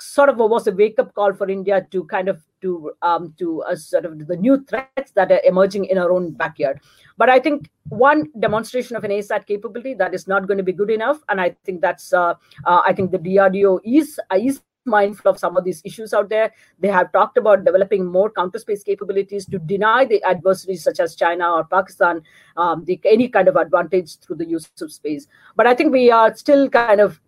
sort 0.00 0.28
of 0.28 0.36
was 0.38 0.66
a 0.66 0.72
wake 0.72 0.98
up 0.98 1.14
call 1.14 1.32
for 1.32 1.48
India 1.48 1.86
to 1.90 2.04
kind 2.04 2.28
of 2.28 2.42
to 2.62 2.92
um, 3.02 3.34
to 3.38 3.62
uh, 3.62 3.76
sort 3.76 4.04
of 4.04 4.26
the 4.26 4.36
new 4.36 4.64
threats 4.64 5.12
that 5.12 5.30
are 5.30 5.40
emerging 5.44 5.84
in 5.86 5.98
our 5.98 6.10
own 6.10 6.32
backyard. 6.32 6.80
But 7.16 7.28
I 7.28 7.38
think 7.38 7.70
one 7.88 8.28
demonstration 8.38 8.96
of 8.96 9.04
an 9.04 9.10
ASAT 9.10 9.46
capability 9.46 9.94
that 9.94 10.14
is 10.14 10.26
not 10.26 10.46
going 10.46 10.58
to 10.58 10.64
be 10.64 10.72
good 10.72 10.90
enough, 10.90 11.22
and 11.28 11.40
I 11.40 11.56
think 11.64 11.80
that's 11.80 12.12
uh, 12.12 12.34
uh, 12.64 12.80
I 12.84 12.92
think 12.92 13.10
the 13.10 13.18
DRDO 13.18 13.80
is 13.84 14.20
uh, 14.32 14.36
is 14.36 14.60
mindful 14.84 15.30
of 15.30 15.38
some 15.38 15.56
of 15.56 15.64
these 15.64 15.82
issues 15.84 16.14
out 16.14 16.28
there. 16.28 16.52
They 16.80 16.88
have 16.88 17.12
talked 17.12 17.36
about 17.36 17.64
developing 17.64 18.06
more 18.06 18.30
counter 18.30 18.58
space 18.58 18.82
capabilities 18.82 19.46
to 19.46 19.58
deny 19.58 20.04
the 20.04 20.22
adversaries 20.22 20.82
such 20.82 20.98
as 20.98 21.14
China 21.14 21.50
or 21.50 21.64
Pakistan 21.64 22.22
um, 22.56 22.84
the, 22.86 22.98
any 23.04 23.28
kind 23.28 23.48
of 23.48 23.56
advantage 23.56 24.18
through 24.18 24.36
the 24.36 24.46
use 24.46 24.70
of 24.80 24.90
space. 24.90 25.26
But 25.56 25.66
I 25.66 25.74
think 25.74 25.92
we 25.92 26.10
are 26.10 26.34
still 26.34 26.68
kind 26.68 27.00
of 27.00 27.20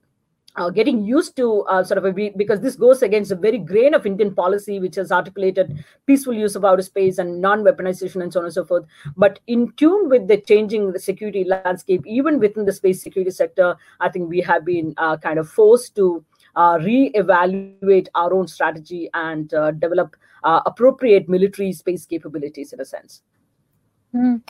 uh, 0.57 0.71
getting 0.71 1.05
used 1.05 1.37
to 1.37 1.63
uh, 1.63 1.83
sort 1.83 1.99
of 1.99 2.05
a 2.05 2.31
because 2.37 2.61
this 2.61 2.77
goes 2.77 3.03
against 3.03 3.31
a 3.31 3.37
very 3.37 3.59
grain 3.59 3.95
of 3.95 4.07
Indian 4.07 4.35
policy, 4.35 4.81
which 4.81 4.97
has 4.97 5.13
articulated 5.13 5.85
peaceful 6.07 6.33
use 6.33 6.57
of 6.57 6.65
outer 6.65 6.83
space 6.83 7.19
and 7.19 7.41
non-weaponization 7.41 8.23
and 8.23 8.33
so 8.33 8.41
on 8.41 8.47
and 8.47 8.55
so 8.55 8.65
forth. 8.65 8.85
But 9.17 9.39
in 9.47 9.73
tune 9.77 10.09
with 10.09 10.29
the 10.29 10.39
changing 10.39 10.93
the 10.93 10.99
security 10.99 11.45
landscape, 11.45 12.03
even 12.07 12.39
within 12.41 12.65
the 12.65 12.73
space 12.73 13.03
security 13.03 13.31
sector, 13.31 13.77
I 14.01 14.09
think 14.09 14.29
we 14.29 14.41
have 14.41 14.65
been 14.65 14.95
uh, 14.97 15.17
kind 15.17 15.39
of 15.39 15.49
forced 15.49 15.95
to 15.97 16.25
uh, 16.57 16.79
re-evaluate 16.83 18.09
our 18.15 18.33
own 18.35 18.49
strategy 18.49 19.09
and 19.15 19.55
uh, 19.55 19.71
develop 19.71 20.17
uh, 20.43 20.61
appropriate 20.67 21.29
military 21.29 21.73
space 21.73 22.07
capabilities 22.07 22.73
in 22.73 22.81
a 22.81 22.85
sense. 22.85 23.23
Mm. 24.15 24.43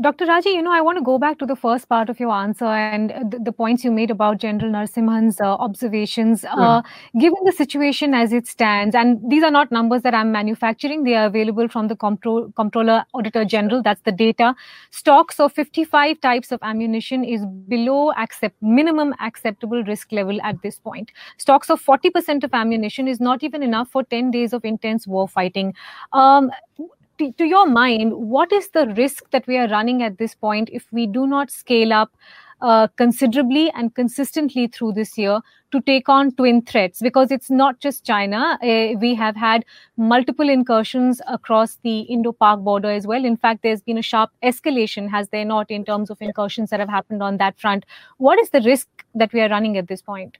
Dr. 0.00 0.26
Raji, 0.26 0.50
you 0.50 0.62
know, 0.62 0.72
I 0.72 0.80
want 0.80 0.98
to 0.98 1.04
go 1.04 1.18
back 1.18 1.38
to 1.38 1.46
the 1.46 1.56
first 1.56 1.88
part 1.88 2.08
of 2.10 2.20
your 2.20 2.30
answer 2.30 2.64
and 2.64 3.10
the, 3.30 3.38
the 3.38 3.52
points 3.52 3.84
you 3.84 3.90
made 3.90 4.10
about 4.10 4.38
General 4.38 4.70
Narasimhan's 4.70 5.40
uh, 5.40 5.54
observations. 5.54 6.42
Yeah. 6.42 6.54
Uh, 6.54 6.82
given 7.18 7.38
the 7.44 7.52
situation 7.52 8.12
as 8.12 8.32
it 8.32 8.46
stands, 8.46 8.94
and 8.94 9.20
these 9.30 9.42
are 9.42 9.50
not 9.50 9.70
numbers 9.70 10.02
that 10.02 10.14
I'm 10.14 10.32
manufacturing, 10.32 11.04
they 11.04 11.14
are 11.14 11.26
available 11.26 11.68
from 11.68 11.88
the 11.88 11.96
Comptro- 11.96 12.54
Comptroller 12.56 13.04
Auditor 13.14 13.44
General, 13.44 13.82
that's 13.82 14.02
the 14.02 14.12
data. 14.12 14.54
Stocks 14.90 15.40
of 15.40 15.52
55 15.52 16.20
types 16.20 16.52
of 16.52 16.58
ammunition 16.62 17.24
is 17.24 17.44
below 17.68 18.12
accept 18.12 18.54
minimum 18.60 19.14
acceptable 19.20 19.82
risk 19.84 20.12
level 20.12 20.40
at 20.42 20.60
this 20.62 20.78
point. 20.78 21.12
Stocks 21.38 21.70
of 21.70 21.82
40% 21.82 22.44
of 22.44 22.52
ammunition 22.52 23.08
is 23.08 23.20
not 23.20 23.42
even 23.42 23.62
enough 23.62 23.88
for 23.90 24.02
10 24.02 24.30
days 24.30 24.52
of 24.52 24.64
intense 24.64 25.06
war 25.06 25.28
fighting. 25.28 25.74
Um, 26.12 26.50
to, 27.18 27.32
to 27.32 27.44
your 27.44 27.66
mind, 27.66 28.12
what 28.14 28.52
is 28.52 28.68
the 28.70 28.86
risk 28.96 29.30
that 29.30 29.46
we 29.46 29.56
are 29.56 29.68
running 29.68 30.02
at 30.02 30.18
this 30.18 30.34
point 30.34 30.68
if 30.72 30.86
we 30.92 31.06
do 31.06 31.26
not 31.26 31.50
scale 31.50 31.92
up 31.92 32.12
uh, 32.62 32.88
considerably 32.96 33.70
and 33.72 33.94
consistently 33.94 34.66
through 34.66 34.92
this 34.92 35.18
year 35.18 35.40
to 35.72 35.80
take 35.82 36.08
on 36.08 36.30
twin 36.32 36.62
threats 36.62 37.02
because 37.02 37.30
it's 37.30 37.50
not 37.50 37.78
just 37.80 38.04
China. 38.04 38.58
Uh, 38.62 38.98
we 38.98 39.14
have 39.14 39.36
had 39.36 39.64
multiple 39.96 40.48
incursions 40.48 41.20
across 41.28 41.76
the 41.82 42.00
Indo 42.00 42.32
Pak 42.32 42.60
border 42.60 42.90
as 42.90 43.06
well. 43.06 43.24
In 43.24 43.36
fact, 43.36 43.62
there's 43.62 43.82
been 43.82 43.98
a 43.98 44.02
sharp 44.02 44.30
escalation, 44.42 45.10
has 45.10 45.28
there 45.28 45.44
not, 45.44 45.70
in 45.70 45.84
terms 45.84 46.08
of 46.08 46.16
incursions 46.22 46.70
that 46.70 46.80
have 46.80 46.88
happened 46.88 47.22
on 47.22 47.36
that 47.38 47.58
front? 47.58 47.84
What 48.16 48.38
is 48.38 48.50
the 48.50 48.62
risk 48.62 48.88
that 49.14 49.32
we 49.32 49.40
are 49.40 49.50
running 49.50 49.76
at 49.76 49.88
this 49.88 50.00
point? 50.00 50.38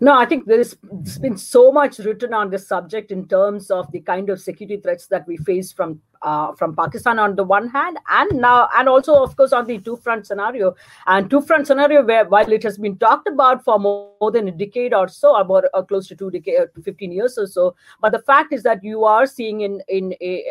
No, 0.00 0.16
I 0.16 0.26
think 0.26 0.46
there 0.46 0.58
has 0.58 0.74
been 1.20 1.36
so 1.36 1.72
much 1.72 1.98
written 1.98 2.32
on 2.32 2.50
this 2.50 2.68
subject 2.68 3.10
in 3.10 3.26
terms 3.26 3.68
of 3.68 3.90
the 3.90 4.00
kind 4.00 4.30
of 4.30 4.40
security 4.40 4.80
threats 4.80 5.08
that 5.08 5.26
we 5.26 5.36
face 5.38 5.72
from 5.72 6.00
uh, 6.22 6.52
from 6.54 6.74
Pakistan 6.74 7.18
on 7.18 7.34
the 7.34 7.42
one 7.42 7.68
hand, 7.68 7.98
and 8.08 8.40
now 8.40 8.68
and 8.76 8.88
also 8.88 9.20
of 9.22 9.36
course 9.36 9.52
on 9.52 9.66
the 9.66 9.78
two 9.78 9.96
front 9.96 10.24
scenario. 10.24 10.76
And 11.06 11.28
two 11.28 11.40
front 11.40 11.66
scenario 11.66 12.04
where 12.04 12.24
while 12.28 12.52
it 12.52 12.62
has 12.62 12.78
been 12.78 12.96
talked 12.96 13.26
about 13.26 13.64
for 13.64 13.80
more, 13.80 14.12
more 14.20 14.30
than 14.30 14.46
a 14.46 14.52
decade 14.52 14.94
or 14.94 15.08
so, 15.08 15.34
about 15.34 15.64
uh, 15.74 15.82
close 15.82 16.06
to 16.08 16.16
two 16.16 16.30
decade, 16.30 16.60
uh, 16.60 16.82
15 16.84 17.10
years 17.10 17.36
or 17.36 17.48
so, 17.48 17.74
but 18.00 18.12
the 18.12 18.20
fact 18.20 18.52
is 18.52 18.62
that 18.62 18.84
you 18.84 19.04
are 19.04 19.26
seeing 19.26 19.62
in 19.62 19.82
in 19.88 20.14
a 20.20 20.44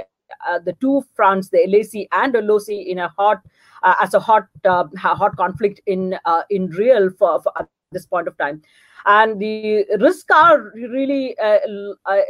uh, 0.46 0.60
the 0.60 0.74
two 0.82 1.06
fronts, 1.16 1.48
the 1.48 1.66
LAC 1.68 2.06
and 2.12 2.36
the 2.36 2.42
LOC, 2.42 2.68
in 2.68 3.00
a 3.00 3.08
hot 3.08 3.42
uh, 3.84 3.96
as 4.01 4.13
a 4.13 4.20
hot 4.20 4.48
uh, 4.66 4.84
hot 4.98 5.38
conflict 5.38 5.80
in 5.86 6.20
uh, 6.25 6.44
in 6.50 6.68
real 6.72 7.10
for, 7.12 7.42
for, 7.42 7.54
at 7.58 7.70
this 7.94 8.06
point 8.06 8.27
of 8.27 8.38
time 8.38 8.62
and 9.08 9.40
the 9.40 9.86
risks 10.00 10.34
are 10.34 10.72
really 10.76 11.38
uh, 11.40 11.60
uh, 12.06 12.22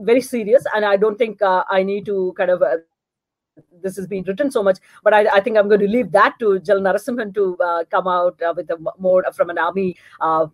very 0.00 0.20
serious 0.20 0.64
and 0.74 0.84
i 0.84 0.96
don't 0.96 1.18
think 1.18 1.40
uh, 1.42 1.62
i 1.70 1.82
need 1.82 2.04
to 2.06 2.34
kind 2.36 2.50
of 2.50 2.62
this 3.82 3.96
has 3.96 4.06
been 4.06 4.24
written 4.24 4.50
so 4.50 4.62
much, 4.62 4.78
but 5.04 5.14
I, 5.14 5.28
I, 5.36 5.40
think 5.40 5.56
I'm 5.56 5.68
going 5.68 5.80
to 5.80 5.86
leave 5.86 6.10
that 6.12 6.34
to 6.40 6.58
Jal 6.58 6.80
Narasimhan 6.80 7.32
to 7.34 7.56
uh, 7.64 7.84
come 7.90 8.08
out 8.08 8.40
uh, 8.42 8.52
with 8.56 8.68
a 8.70 8.78
more 8.98 9.22
from 9.32 9.50
an 9.50 9.58
army 9.58 9.96
uh, 10.20 10.46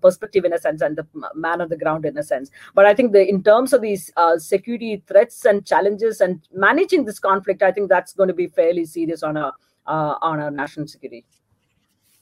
perspective 0.00 0.44
in 0.44 0.52
a 0.52 0.58
sense 0.58 0.80
and 0.80 0.96
the 0.96 1.06
man 1.34 1.60
on 1.60 1.68
the 1.68 1.76
ground 1.76 2.04
in 2.04 2.16
a 2.18 2.22
sense. 2.22 2.50
But 2.74 2.86
I 2.86 2.94
think 2.94 3.12
the 3.12 3.28
in 3.28 3.42
terms 3.42 3.72
of 3.72 3.82
these 3.82 4.12
security 4.36 5.02
threats 5.08 5.44
and 5.44 5.66
challenges 5.66 6.20
and 6.20 6.46
managing 6.52 7.04
this 7.04 7.18
conflict, 7.18 7.62
I 7.62 7.72
think 7.72 7.88
that's 7.88 8.12
going 8.12 8.28
to 8.28 8.34
be 8.34 8.46
fairly 8.46 8.84
serious 8.84 9.24
on 9.24 9.36
our 9.36 9.52
on 9.86 10.38
our 10.38 10.50
national 10.50 10.86
security. 10.86 11.24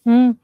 Mm. 0.06 0.36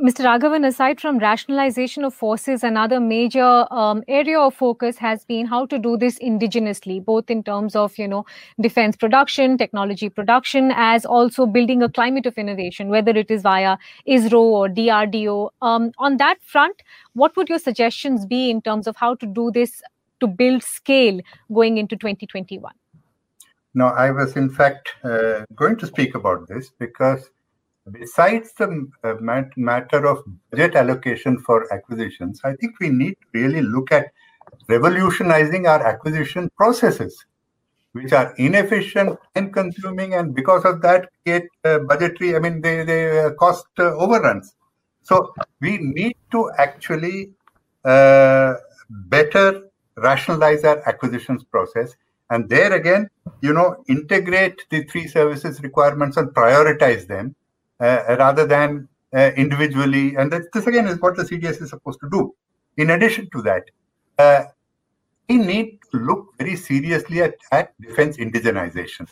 Mr. 0.00 0.24
Raghavan, 0.24 0.64
aside 0.64 1.00
from 1.00 1.18
rationalization 1.18 2.04
of 2.04 2.14
forces, 2.14 2.62
another 2.62 3.00
major 3.00 3.66
um, 3.72 4.04
area 4.06 4.38
of 4.38 4.54
focus 4.54 4.96
has 4.96 5.24
been 5.24 5.44
how 5.44 5.66
to 5.66 5.76
do 5.76 5.96
this 5.96 6.20
indigenously, 6.20 7.04
both 7.04 7.28
in 7.28 7.42
terms 7.42 7.74
of, 7.74 7.98
you 7.98 8.06
know, 8.06 8.24
defense 8.60 8.94
production, 8.94 9.58
technology 9.58 10.08
production, 10.08 10.70
as 10.76 11.04
also 11.04 11.46
building 11.46 11.82
a 11.82 11.88
climate 11.88 12.26
of 12.26 12.38
innovation, 12.38 12.90
whether 12.90 13.10
it 13.10 13.28
is 13.28 13.42
via 13.42 13.76
ISRO 14.06 14.38
or 14.38 14.68
DRDO. 14.68 15.50
Um, 15.62 15.90
on 15.98 16.16
that 16.18 16.40
front, 16.42 16.80
what 17.14 17.36
would 17.36 17.48
your 17.48 17.58
suggestions 17.58 18.24
be 18.24 18.50
in 18.50 18.62
terms 18.62 18.86
of 18.86 18.94
how 18.94 19.16
to 19.16 19.26
do 19.26 19.50
this 19.50 19.82
to 20.20 20.28
build 20.28 20.62
scale 20.62 21.18
going 21.52 21.76
into 21.76 21.96
2021? 21.96 22.72
No, 23.74 23.86
I 23.86 24.12
was 24.12 24.36
in 24.36 24.48
fact 24.48 24.90
uh, 25.02 25.44
going 25.56 25.76
to 25.78 25.88
speak 25.88 26.14
about 26.14 26.46
this 26.46 26.70
because 26.78 27.30
besides 27.92 28.52
the 28.54 28.88
uh, 29.04 29.14
matter 29.56 30.06
of 30.06 30.24
budget 30.50 30.74
allocation 30.74 31.38
for 31.38 31.72
acquisitions, 31.72 32.40
I 32.44 32.54
think 32.54 32.78
we 32.80 32.88
need 32.88 33.16
to 33.20 33.26
really 33.40 33.62
look 33.62 33.92
at 33.92 34.12
revolutionizing 34.68 35.66
our 35.66 35.86
acquisition 35.86 36.50
processes, 36.56 37.24
which 37.92 38.12
are 38.12 38.34
inefficient 38.36 39.18
and 39.34 39.52
consuming, 39.52 40.14
and 40.14 40.34
because 40.34 40.64
of 40.64 40.82
that, 40.82 41.08
get 41.24 41.44
uh, 41.64 41.80
budgetary. 41.80 42.36
I 42.36 42.38
mean, 42.38 42.60
they 42.60 42.84
they 42.84 43.20
uh, 43.20 43.30
cost 43.34 43.66
uh, 43.78 43.94
overruns. 43.96 44.54
So 45.02 45.32
we 45.60 45.78
need 45.78 46.16
to 46.32 46.50
actually 46.58 47.30
uh, 47.84 48.54
better 48.90 49.68
rationalize 49.96 50.64
our 50.64 50.86
acquisitions 50.88 51.44
process 51.44 51.96
and 52.30 52.48
there 52.48 52.72
again 52.72 53.08
you 53.40 53.52
know 53.52 53.82
integrate 53.88 54.60
the 54.70 54.82
three 54.84 55.06
services 55.06 55.62
requirements 55.62 56.16
and 56.16 56.28
prioritize 56.30 57.06
them 57.06 57.34
rather 57.80 58.46
than 58.46 58.88
uh, 59.14 59.30
individually. 59.36 60.16
And 60.16 60.32
this, 60.32 60.66
again 60.66 60.86
is 60.86 61.00
what 61.00 61.16
the 61.16 61.24
CDS 61.24 61.62
is 61.62 61.70
supposed 61.70 62.00
to 62.00 62.10
do. 62.10 62.34
In 62.76 62.90
addition 62.90 63.28
to 63.32 63.42
that, 63.42 63.64
uh, 64.18 64.44
we 65.28 65.36
need 65.36 65.78
to 65.92 65.98
look 65.98 66.34
very 66.38 66.56
seriously 66.56 67.22
at, 67.22 67.34
at 67.52 67.80
defense 67.80 68.16
indigenization. 68.16 69.08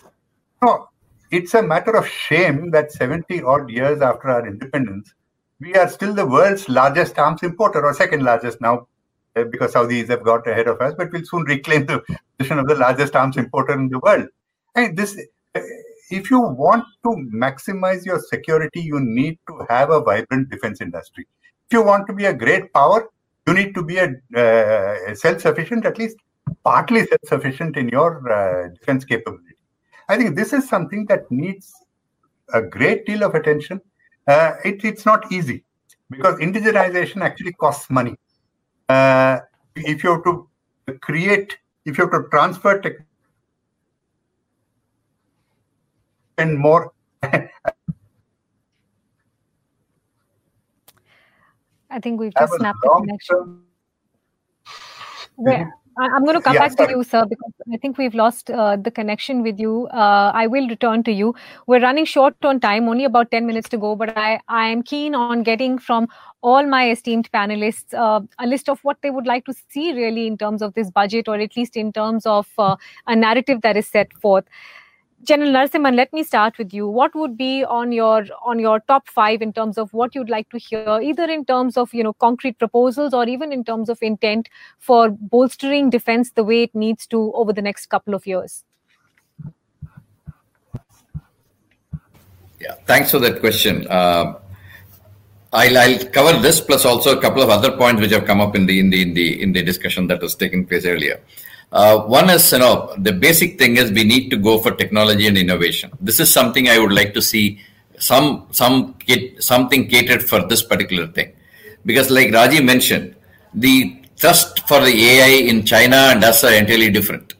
No, 0.63 0.89
it's 1.31 1.55
a 1.55 1.63
matter 1.63 1.97
of 1.97 2.09
shame 2.09 2.71
that 2.71 2.93
70 2.93 3.43
odd 3.43 3.71
years 3.71 4.01
after 4.01 4.31
our 4.31 4.47
independence, 4.47 5.13
we 5.61 5.75
are 5.75 5.89
still 5.89 6.15
the 6.15 6.27
world's 6.27 6.69
largest 6.69 7.19
arms 7.19 7.43
importer, 7.43 7.85
or 7.85 7.95
second 7.95 8.23
largest 8.23 8.61
now, 8.61 8.87
because 9.35 9.75
Saudis 9.75 10.09
have 10.09 10.23
got 10.23 10.47
ahead 10.47 10.69
of 10.69 10.81
us, 10.81 10.95
but 10.97 11.13
we'll 11.13 11.25
soon 11.25 11.43
reclaim 11.43 11.87
the 11.87 12.03
position 12.39 12.59
of 12.59 12.69
the 12.69 12.75
largest 12.75 13.15
arms 13.17 13.37
importer 13.37 13.75
in 13.75 13.89
the 13.89 13.99
world. 13.99 14.27
And 14.75 14.97
this 14.97 15.19
if 16.11 16.31
you 16.31 16.41
want 16.41 16.85
to 17.05 17.11
maximize 17.35 18.05
your 18.05 18.21
security, 18.21 18.81
you 18.81 19.01
need 19.01 19.39
to 19.49 19.67
have 19.69 19.91
a 19.91 20.01
vibrant 20.01 20.51
defense 20.51 20.81
industry. 20.81 21.27
If 21.69 21.73
you 21.73 21.85
want 21.85 22.07
to 22.07 22.13
be 22.13 22.27
a 22.27 22.35
great 22.35 22.73
power, 22.73 23.09
you 23.47 23.55
need 23.55 23.75
to 23.75 23.83
be 23.83 23.99
a 23.99 24.09
uh, 24.37 25.15
self-sufficient, 25.15 25.85
at 25.85 25.99
least 25.99 26.17
partly 26.65 27.07
self-sufficient 27.07 27.77
in 27.77 27.89
your 27.89 28.31
uh, 28.33 28.69
defense 28.69 29.05
capability. 29.05 29.55
I 30.09 30.17
think 30.17 30.37
this 30.37 30.53
is 30.53 30.69
something 30.69 31.07
that 31.07 31.31
needs 31.31 31.73
a 32.55 32.63
great 32.63 33.07
deal 33.07 33.25
of 33.25 33.35
attention. 33.35 33.81
Uh, 34.29 34.53
it, 34.65 34.85
it's 34.85 35.05
not 35.05 35.31
easy 35.33 35.65
because 36.11 36.39
indigenization 36.39 37.23
actually 37.23 37.53
costs 37.55 37.91
money. 37.91 38.17
Uh, 38.89 39.41
if 39.75 40.05
you 40.05 40.13
have 40.13 40.25
to 40.25 40.49
create, 41.01 41.57
if 41.85 41.99
you 41.99 42.05
have 42.05 42.13
to 42.13 42.29
transfer 42.31 42.79
technology 42.79 43.06
and 46.39 46.59
more. 46.59 46.93
I 47.23 47.49
think 52.01 52.21
we've 52.21 52.35
just 52.35 52.53
snapped 52.55 52.79
the 52.83 52.91
connection. 52.99 53.63
Where, 55.37 55.73
I'm 55.99 56.25
going 56.25 56.37
to 56.37 56.43
come 56.43 56.55
yeah, 56.55 56.61
back 56.61 56.73
sorry. 56.73 56.93
to 56.93 56.99
you, 56.99 57.05
sir, 57.05 57.25
because 57.25 57.53
I 57.73 57.79
think 57.79 57.97
we've 57.97 58.15
lost 58.15 58.51
uh, 58.51 58.77
the 58.77 58.91
connection 58.91 59.43
with 59.43 59.59
you. 59.59 59.87
Uh, 59.87 60.31
I 60.35 60.47
will 60.47 60.69
return 60.69 61.03
to 61.05 61.13
you. 61.13 61.35
We're 61.67 61.81
running 61.81 62.05
short 62.05 62.37
on 62.43 62.61
time, 62.61 62.87
only 62.89 63.05
about 63.05 63.31
10 63.31 63.47
minutes 63.47 63.69
to 63.71 63.79
go, 63.79 63.97
but 63.97 64.17
I, 64.17 64.41
I 64.49 64.69
am 64.69 64.83
keen 64.83 65.15
on 65.15 65.43
getting 65.43 65.79
from 65.79 66.09
all 66.43 66.67
my 66.67 66.91
esteemed 66.91 67.31
panelists 67.33 67.95
uh, 67.95 68.21
a 68.39 68.47
list 68.47 68.69
of 68.69 68.79
what 68.85 68.99
they 69.01 69.09
would 69.09 69.27
like 69.27 69.47
to 69.47 69.55
see 69.71 69.95
really 69.95 70.27
in 70.27 70.37
terms 70.37 70.61
of 70.61 70.75
this 70.75 70.91
budget, 70.91 71.29
or 71.29 71.37
at 71.37 71.57
least 71.57 71.77
in 71.77 71.93
terms 71.93 72.27
of 72.27 72.47
uh, 72.59 72.77
a 73.07 73.17
narrative 73.17 73.63
that 73.63 73.77
is 73.77 73.87
set 73.87 74.13
forth. 74.13 74.45
General 75.25 75.51
Narasimhan, 75.51 75.97
let 75.97 76.13
me 76.13 76.23
start 76.23 76.59
with 76.59 76.73
you. 76.73 76.87
What 76.87 77.15
would 77.15 77.37
be 77.37 77.65
on 77.65 77.91
your 77.91 78.27
on 78.45 78.59
your 78.59 78.81
top 78.81 79.09
five 79.09 79.43
in 79.43 79.53
terms 79.53 79.79
of 79.79 79.93
what 79.93 80.15
you'd 80.15 80.29
like 80.29 80.49
to 80.51 80.59
hear, 80.59 81.01
either 81.03 81.25
in 81.25 81.45
terms 81.45 81.77
of 81.77 81.93
you 81.95 82.05
know 82.05 82.13
concrete 82.13 82.59
proposals 82.59 83.15
or 83.15 83.27
even 83.27 83.53
in 83.53 83.65
terms 83.65 83.89
of 83.89 83.99
intent 84.03 84.49
for 84.79 85.11
bolstering 85.11 85.91
defense 85.91 86.31
the 86.33 86.45
way 86.45 86.63
it 86.65 86.75
needs 86.75 87.07
to 87.09 87.33
over 87.35 87.53
the 87.53 87.63
next 87.63 87.87
couple 87.87 88.15
of 88.15 88.27
years? 88.27 88.65
Yeah, 92.61 92.75
thanks 92.87 93.11
for 93.11 93.19
that 93.19 93.41
question. 93.41 93.87
Uh, 93.89 94.35
I'll, 95.53 95.79
I'll 95.79 96.05
cover 96.07 96.39
this 96.41 96.61
plus 96.61 96.85
also 96.85 97.17
a 97.17 97.21
couple 97.21 97.43
of 97.43 97.49
other 97.49 97.77
points 97.77 98.01
which 98.01 98.11
have 98.11 98.27
come 98.27 98.41
up 98.41 98.55
in 98.55 98.67
the 98.67 98.79
in 98.79 98.91
the 98.91 99.03
in 99.03 99.15
the 99.15 99.43
in 99.43 99.53
the 99.53 99.63
discussion 99.63 100.07
that 100.09 100.21
was 100.21 100.35
taking 100.35 100.67
place 100.67 100.85
earlier. 100.85 101.21
Uh, 101.73 102.01
one 102.01 102.31
is, 102.31 102.53
you 102.53 102.59
know, 102.59 102.95
the 102.99 103.13
basic 103.13 103.59
thing 103.59 103.77
is 103.77 103.91
we 103.91 104.05
need 104.05 104.31
to 104.31 104.37
go 104.37 104.59
for 104.59 104.71
technology 104.71 105.27
and 105.27 105.37
innovation. 105.37 105.91
This 106.01 106.21
is 106.21 106.33
something 106.33 106.69
I 106.69 106.79
would 106.79 106.93
like 106.93 107.13
to 107.15 107.23
see 107.23 107.61
some 107.99 108.47
some 108.51 108.95
something 109.41 109.89
catered 109.89 110.23
for 110.23 110.47
this 110.47 110.63
particular 110.63 111.07
thing, 111.09 111.33
because 111.85 112.11
like 112.11 112.33
Raji 112.33 112.63
mentioned, 112.63 113.15
the 113.55 114.01
thrust 114.17 114.67
for 114.69 114.81
the 114.81 114.95
AI 115.11 115.49
in 115.49 115.65
China 115.65 115.97
and 115.97 116.23
us 116.25 116.45
are 116.45 116.53
entirely 116.53 116.91
different. 116.91 117.35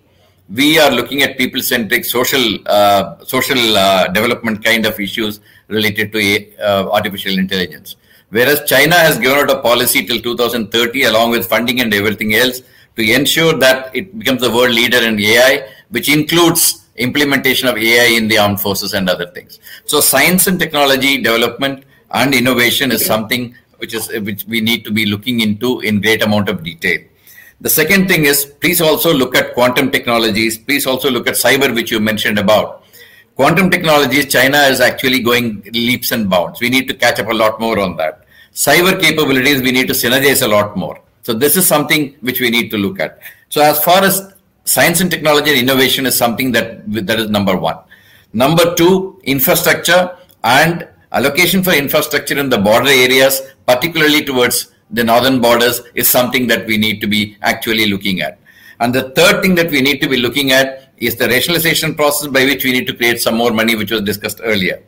we 0.49 0.79
are 0.79 0.91
looking 0.91 1.23
at 1.23 1.37
people-centric 1.37 2.05
social 2.05 2.59
uh, 2.67 3.17
social 3.25 3.77
uh, 3.77 4.07
development 4.09 4.65
kind 4.65 4.87
of 4.87 4.99
issues 5.01 5.41
related 5.69 6.13
to 6.13 6.21
uh, 6.61 6.89
artificial 6.91 7.37
intelligence. 7.39 7.97
Whereas 8.31 8.63
China 8.65 8.95
has 8.95 9.19
given 9.19 9.39
out 9.39 9.51
a 9.51 9.61
policy 9.61 10.07
till 10.07 10.21
2030, 10.21 11.05
along 11.05 11.31
with 11.31 11.47
funding 11.47 11.81
and 11.81 11.93
everything 11.93 12.35
else, 12.35 12.61
to 12.97 13.13
ensure 13.13 13.55
that 13.59 13.95
it 13.95 14.19
becomes 14.19 14.41
the 14.41 14.51
world 14.51 14.75
leader 14.75 14.99
in 14.99 15.19
AI, 15.21 15.69
which 15.91 16.09
includes 16.09 16.87
implementation 16.97 17.69
of 17.69 17.77
AI 17.77 18.17
in 18.17 18.29
the 18.29 18.39
armed 18.39 18.61
forces 18.61 18.95
and 18.95 19.09
other 19.09 19.27
things. 19.27 19.59
So, 19.85 20.01
science 20.01 20.47
and 20.47 20.59
technology 20.59 21.21
development 21.23 21.85
and 22.11 22.35
innovation 22.35 22.91
is 22.93 23.05
something 23.05 23.55
which 23.79 23.95
is 23.95 24.09
which 24.21 24.45
we 24.47 24.61
need 24.61 24.85
to 24.85 24.91
be 24.91 25.05
looking 25.07 25.41
into 25.41 25.81
in 25.81 26.01
great 26.01 26.23
amount 26.23 26.49
of 26.49 26.63
detail. 26.63 27.01
The 27.61 27.71
second 27.71 28.09
thing 28.09 28.25
is 28.25 28.45
please 28.45 28.81
also 28.81 29.13
look 29.13 29.35
at 29.35 29.55
quantum 29.55 29.91
technologies. 29.91 30.59
Please 30.59 30.87
also 30.87 31.11
look 31.11 31.27
at 31.27 31.35
cyber, 31.35 31.75
which 31.75 31.91
you 31.91 32.01
mentioned 32.01 32.39
about. 32.39 32.85
Quantum 33.35 33.71
technologies, 33.71 34.33
China 34.33 34.59
is 34.59 34.81
actually 34.81 35.21
going 35.21 35.63
leaps 35.73 36.11
and 36.11 36.29
bounds. 36.31 36.61
We 36.61 36.71
need 36.71 36.89
to 36.89 36.95
catch 36.95 37.21
up 37.21 37.29
a 37.29 37.35
lot 37.35 37.61
more 37.61 37.79
on 37.79 37.97
that. 37.97 38.25
Cyber 38.55 38.99
capabilities, 38.99 39.61
we 39.61 39.73
need 39.73 39.89
to 39.89 39.93
synergize 39.93 40.43
a 40.43 40.49
lot 40.49 40.75
more. 40.75 40.99
So 41.27 41.35
this 41.35 41.57
is 41.57 41.67
something 41.67 42.15
which 42.21 42.41
we 42.41 42.51
need 42.51 42.71
to 42.71 42.79
look 42.79 43.01
at. 43.01 43.19
So 43.49 43.61
as 43.61 43.83
far 43.83 44.05
as 44.05 44.33
science 44.63 45.01
and 45.01 45.11
technology 45.11 45.51
and 45.51 45.59
innovation 45.59 46.07
is 46.07 46.17
something 46.17 46.53
that 46.53 46.89
that 47.09 47.19
is 47.19 47.31
number 47.31 47.57
one. 47.57 47.79
Number 48.33 48.77
two, 48.77 49.21
infrastructure 49.25 50.17
and 50.45 50.87
allocation 51.11 51.65
for 51.65 51.73
infrastructure 51.73 52.39
in 52.39 52.49
the 52.49 52.59
border 52.59 52.91
areas, 52.91 53.43
particularly 53.67 54.25
towards 54.25 54.73
the 54.93 55.03
northern 55.03 55.41
borders, 55.41 55.83
is 55.97 56.09
something 56.09 56.47
that 56.47 56.65
we 56.65 56.77
need 56.77 57.01
to 57.01 57.09
be 57.09 57.37
actually 57.43 57.87
looking 57.87 58.21
at. 58.21 58.39
And 58.79 58.95
the 58.95 59.11
third 59.11 59.43
thing 59.43 59.57
that 59.57 59.73
we 59.73 59.81
need 59.81 60.01
to 60.03 60.09
be 60.09 60.19
looking 60.19 60.53
at 60.53 60.93
is 60.99 61.17
the 61.17 61.27
rationalization 61.27 61.97
process 61.97 62.29
by 62.29 62.45
which 62.45 62.63
we 62.63 62.71
need 62.71 62.87
to 62.87 62.95
create 62.95 63.21
some 63.21 63.35
more 63.35 63.51
money, 63.51 63.75
which 63.75 63.91
was 63.91 64.03
discussed 64.03 64.41
earlier. 64.45 64.81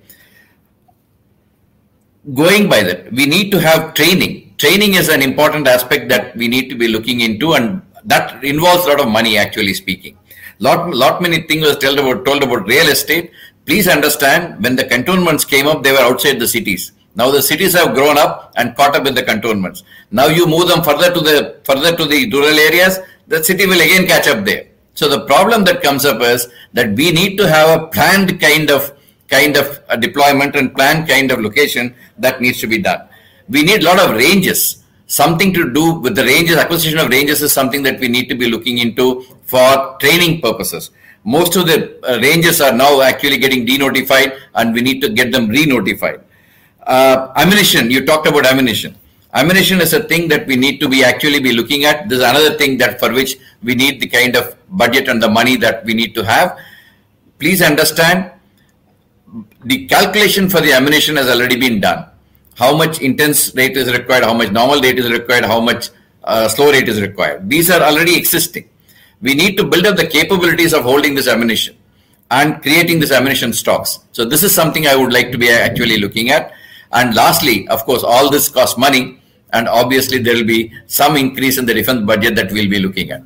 Going 2.32 2.68
by 2.68 2.84
that, 2.84 3.10
we 3.12 3.26
need 3.26 3.50
to 3.50 3.58
have 3.58 3.94
training. 3.94 4.47
Training 4.58 4.94
is 4.94 5.08
an 5.08 5.22
important 5.22 5.68
aspect 5.68 6.08
that 6.08 6.36
we 6.36 6.48
need 6.48 6.68
to 6.68 6.74
be 6.74 6.88
looking 6.88 7.20
into, 7.20 7.54
and 7.54 7.80
that 8.04 8.42
involves 8.42 8.86
a 8.86 8.88
lot 8.88 9.00
of 9.00 9.08
money, 9.08 9.38
actually 9.38 9.72
speaking. 9.72 10.18
Lot, 10.58 10.92
lot 10.92 11.22
many 11.22 11.42
things 11.42 11.64
was 11.64 11.78
told 11.78 11.98
about, 11.98 12.24
told 12.24 12.42
about 12.42 12.66
real 12.66 12.88
estate. 12.88 13.30
Please 13.66 13.86
understand, 13.86 14.60
when 14.62 14.74
the 14.74 14.84
cantonments 14.84 15.44
came 15.44 15.68
up, 15.68 15.84
they 15.84 15.92
were 15.92 15.98
outside 15.98 16.40
the 16.40 16.48
cities. 16.48 16.90
Now 17.14 17.30
the 17.30 17.42
cities 17.42 17.74
have 17.74 17.94
grown 17.94 18.18
up 18.18 18.52
and 18.56 18.74
caught 18.76 18.96
up 18.96 19.04
with 19.04 19.14
the 19.14 19.22
cantonments. 19.22 19.84
Now 20.10 20.26
you 20.26 20.46
move 20.46 20.68
them 20.68 20.82
further 20.82 21.12
to 21.12 21.20
the 21.20 21.60
further 21.64 21.96
to 21.96 22.04
the 22.04 22.30
rural 22.30 22.58
areas, 22.58 22.98
the 23.26 23.42
city 23.42 23.66
will 23.66 23.80
again 23.80 24.06
catch 24.06 24.28
up 24.28 24.44
there. 24.44 24.66
So 24.94 25.08
the 25.08 25.26
problem 25.26 25.64
that 25.64 25.82
comes 25.82 26.04
up 26.04 26.20
is 26.20 26.48
that 26.74 26.94
we 26.94 27.10
need 27.12 27.36
to 27.38 27.48
have 27.48 27.80
a 27.80 27.86
planned 27.88 28.40
kind 28.40 28.70
of 28.70 28.92
kind 29.28 29.56
of 29.56 29.80
deployment 30.00 30.56
and 30.56 30.74
planned 30.74 31.08
kind 31.08 31.30
of 31.30 31.40
location 31.40 31.94
that 32.18 32.40
needs 32.40 32.60
to 32.60 32.66
be 32.66 32.78
done. 32.78 33.07
We 33.48 33.62
need 33.62 33.82
a 33.82 33.84
lot 33.84 33.98
of 33.98 34.16
ranges. 34.16 34.84
Something 35.06 35.54
to 35.54 35.72
do 35.72 35.94
with 35.94 36.14
the 36.14 36.24
ranges, 36.24 36.56
acquisition 36.56 36.98
of 36.98 37.08
ranges 37.08 37.42
is 37.42 37.52
something 37.52 37.82
that 37.82 37.98
we 37.98 38.08
need 38.08 38.28
to 38.28 38.34
be 38.34 38.50
looking 38.50 38.78
into 38.78 39.22
for 39.44 39.96
training 40.00 40.40
purposes. 40.40 40.90
Most 41.24 41.56
of 41.56 41.66
the 41.66 41.98
uh, 42.04 42.18
ranges 42.20 42.60
are 42.60 42.72
now 42.72 43.00
actually 43.00 43.38
getting 43.38 43.66
denotified 43.66 44.38
and 44.54 44.74
we 44.74 44.82
need 44.82 45.00
to 45.00 45.08
get 45.08 45.32
them 45.32 45.48
re-notified. 45.48 46.20
Uh, 46.86 47.32
ammunition, 47.36 47.90
you 47.90 48.04
talked 48.04 48.26
about 48.26 48.46
ammunition 48.46 48.96
ammunition 49.34 49.80
is 49.80 49.92
a 49.92 50.02
thing 50.04 50.28
that 50.28 50.46
we 50.46 50.56
need 50.56 50.80
to 50.80 50.88
be 50.88 51.04
actually 51.04 51.40
be 51.40 51.52
looking 51.52 51.84
at 51.84 52.08
this 52.08 52.18
is 52.18 52.24
another 52.24 52.56
thing 52.56 52.78
that 52.78 52.98
for 52.98 53.12
which 53.12 53.36
we 53.62 53.74
need 53.74 54.00
the 54.00 54.06
kind 54.06 54.34
of 54.36 54.56
budget 54.70 55.08
and 55.08 55.22
the 55.22 55.28
money 55.28 55.56
that 55.56 55.84
we 55.84 55.92
need 55.92 56.14
to 56.14 56.24
have 56.24 56.56
please 57.38 57.60
understand 57.60 58.30
the 59.64 59.86
calculation 59.86 60.48
for 60.48 60.60
the 60.60 60.72
ammunition 60.72 61.16
has 61.16 61.28
already 61.28 61.56
been 61.56 61.78
done 61.78 62.06
how 62.58 62.76
much 62.76 63.00
intense 63.00 63.54
rate 63.54 63.76
is 63.76 63.92
required 63.96 64.24
how 64.24 64.34
much 64.34 64.50
normal 64.50 64.80
rate 64.80 64.98
is 64.98 65.10
required 65.10 65.44
how 65.44 65.60
much 65.60 65.90
uh, 66.28 66.48
slow 66.48 66.70
rate 66.70 66.88
is 66.88 67.00
required. 67.00 67.48
These 67.48 67.70
are 67.70 67.80
already 67.82 68.16
existing. 68.16 68.68
We 69.20 69.34
need 69.34 69.56
to 69.56 69.64
build 69.64 69.86
up 69.86 69.96
the 69.96 70.06
capabilities 70.06 70.74
of 70.74 70.82
holding 70.82 71.14
this 71.14 71.26
ammunition 71.26 71.76
and 72.30 72.60
creating 72.62 73.00
this 73.00 73.10
ammunition 73.10 73.52
stocks. 73.52 74.00
So 74.12 74.24
this 74.24 74.42
is 74.42 74.54
something 74.54 74.86
i 74.86 74.94
would 74.94 75.12
like 75.12 75.32
to 75.32 75.38
be 75.38 75.50
actually 75.50 75.98
looking 75.98 76.30
at. 76.30 76.52
And 76.92 77.14
lastly, 77.14 77.66
of 77.68 77.84
course, 77.84 78.04
all 78.04 78.30
this 78.30 78.48
costs 78.48 78.78
money, 78.78 79.20
and 79.52 79.68
obviously 79.68 80.18
there 80.18 80.34
will 80.34 80.44
be 80.44 80.72
some 80.86 81.16
increase 81.16 81.58
in 81.58 81.64
the 81.64 81.74
defense 81.74 82.04
budget 82.04 82.36
that 82.36 82.52
we'll 82.52 82.68
be 82.68 82.78
looking 82.78 83.10
at. 83.10 83.22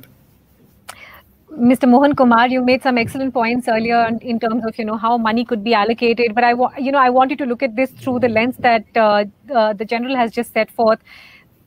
Mr. 1.57 1.87
Mohan 1.87 2.15
Kumar, 2.15 2.47
you 2.47 2.63
made 2.63 2.81
some 2.81 2.97
excellent 2.97 3.33
points 3.33 3.67
earlier 3.67 4.09
in 4.21 4.39
terms 4.39 4.65
of 4.65 4.77
you 4.77 4.85
know 4.85 4.97
how 4.97 5.17
money 5.17 5.45
could 5.45 5.63
be 5.63 5.73
allocated. 5.73 6.33
But 6.33 6.43
I 6.43 6.53
you 6.79 6.91
know 6.91 6.99
I 6.99 7.09
wanted 7.09 7.37
to 7.39 7.45
look 7.45 7.61
at 7.61 7.75
this 7.75 7.91
through 7.91 8.19
the 8.19 8.29
lens 8.29 8.57
that 8.57 8.85
uh, 8.95 9.25
uh, 9.53 9.73
the 9.73 9.85
general 9.85 10.15
has 10.15 10.31
just 10.31 10.53
set 10.53 10.71
forth 10.71 10.99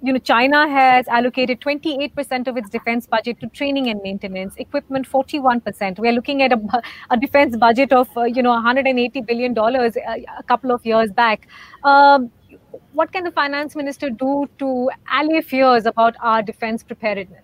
you 0.02 0.12
know, 0.12 0.18
China 0.18 0.68
has 0.68 1.08
allocated 1.08 1.60
28% 1.60 2.46
of 2.46 2.56
its 2.56 2.68
defense 2.68 3.06
budget 3.06 3.40
to 3.40 3.48
training 3.48 3.88
and 3.88 4.00
maintenance, 4.02 4.54
equipment 4.56 5.08
41%. 5.08 5.98
We're 5.98 6.12
looking 6.12 6.42
at 6.42 6.52
a, 6.52 6.82
a 7.10 7.16
defense 7.16 7.56
budget 7.56 7.92
of, 7.92 8.08
uh, 8.16 8.24
you 8.24 8.42
know, 8.42 8.50
180 8.50 9.22
billion 9.22 9.54
dollars 9.54 9.96
a, 9.96 10.24
a, 10.38 10.42
couple 10.42 10.70
of 10.70 10.84
years 10.84 11.10
back. 11.10 11.48
Um, 11.82 12.30
what 12.92 13.12
can 13.12 13.24
the 13.24 13.30
finance 13.30 13.74
minister 13.74 14.10
do 14.10 14.48
to 14.58 14.90
allay 15.12 15.40
fears 15.40 15.86
about 15.86 16.14
our 16.20 16.42
defense 16.42 16.82
preparedness? 16.82 17.42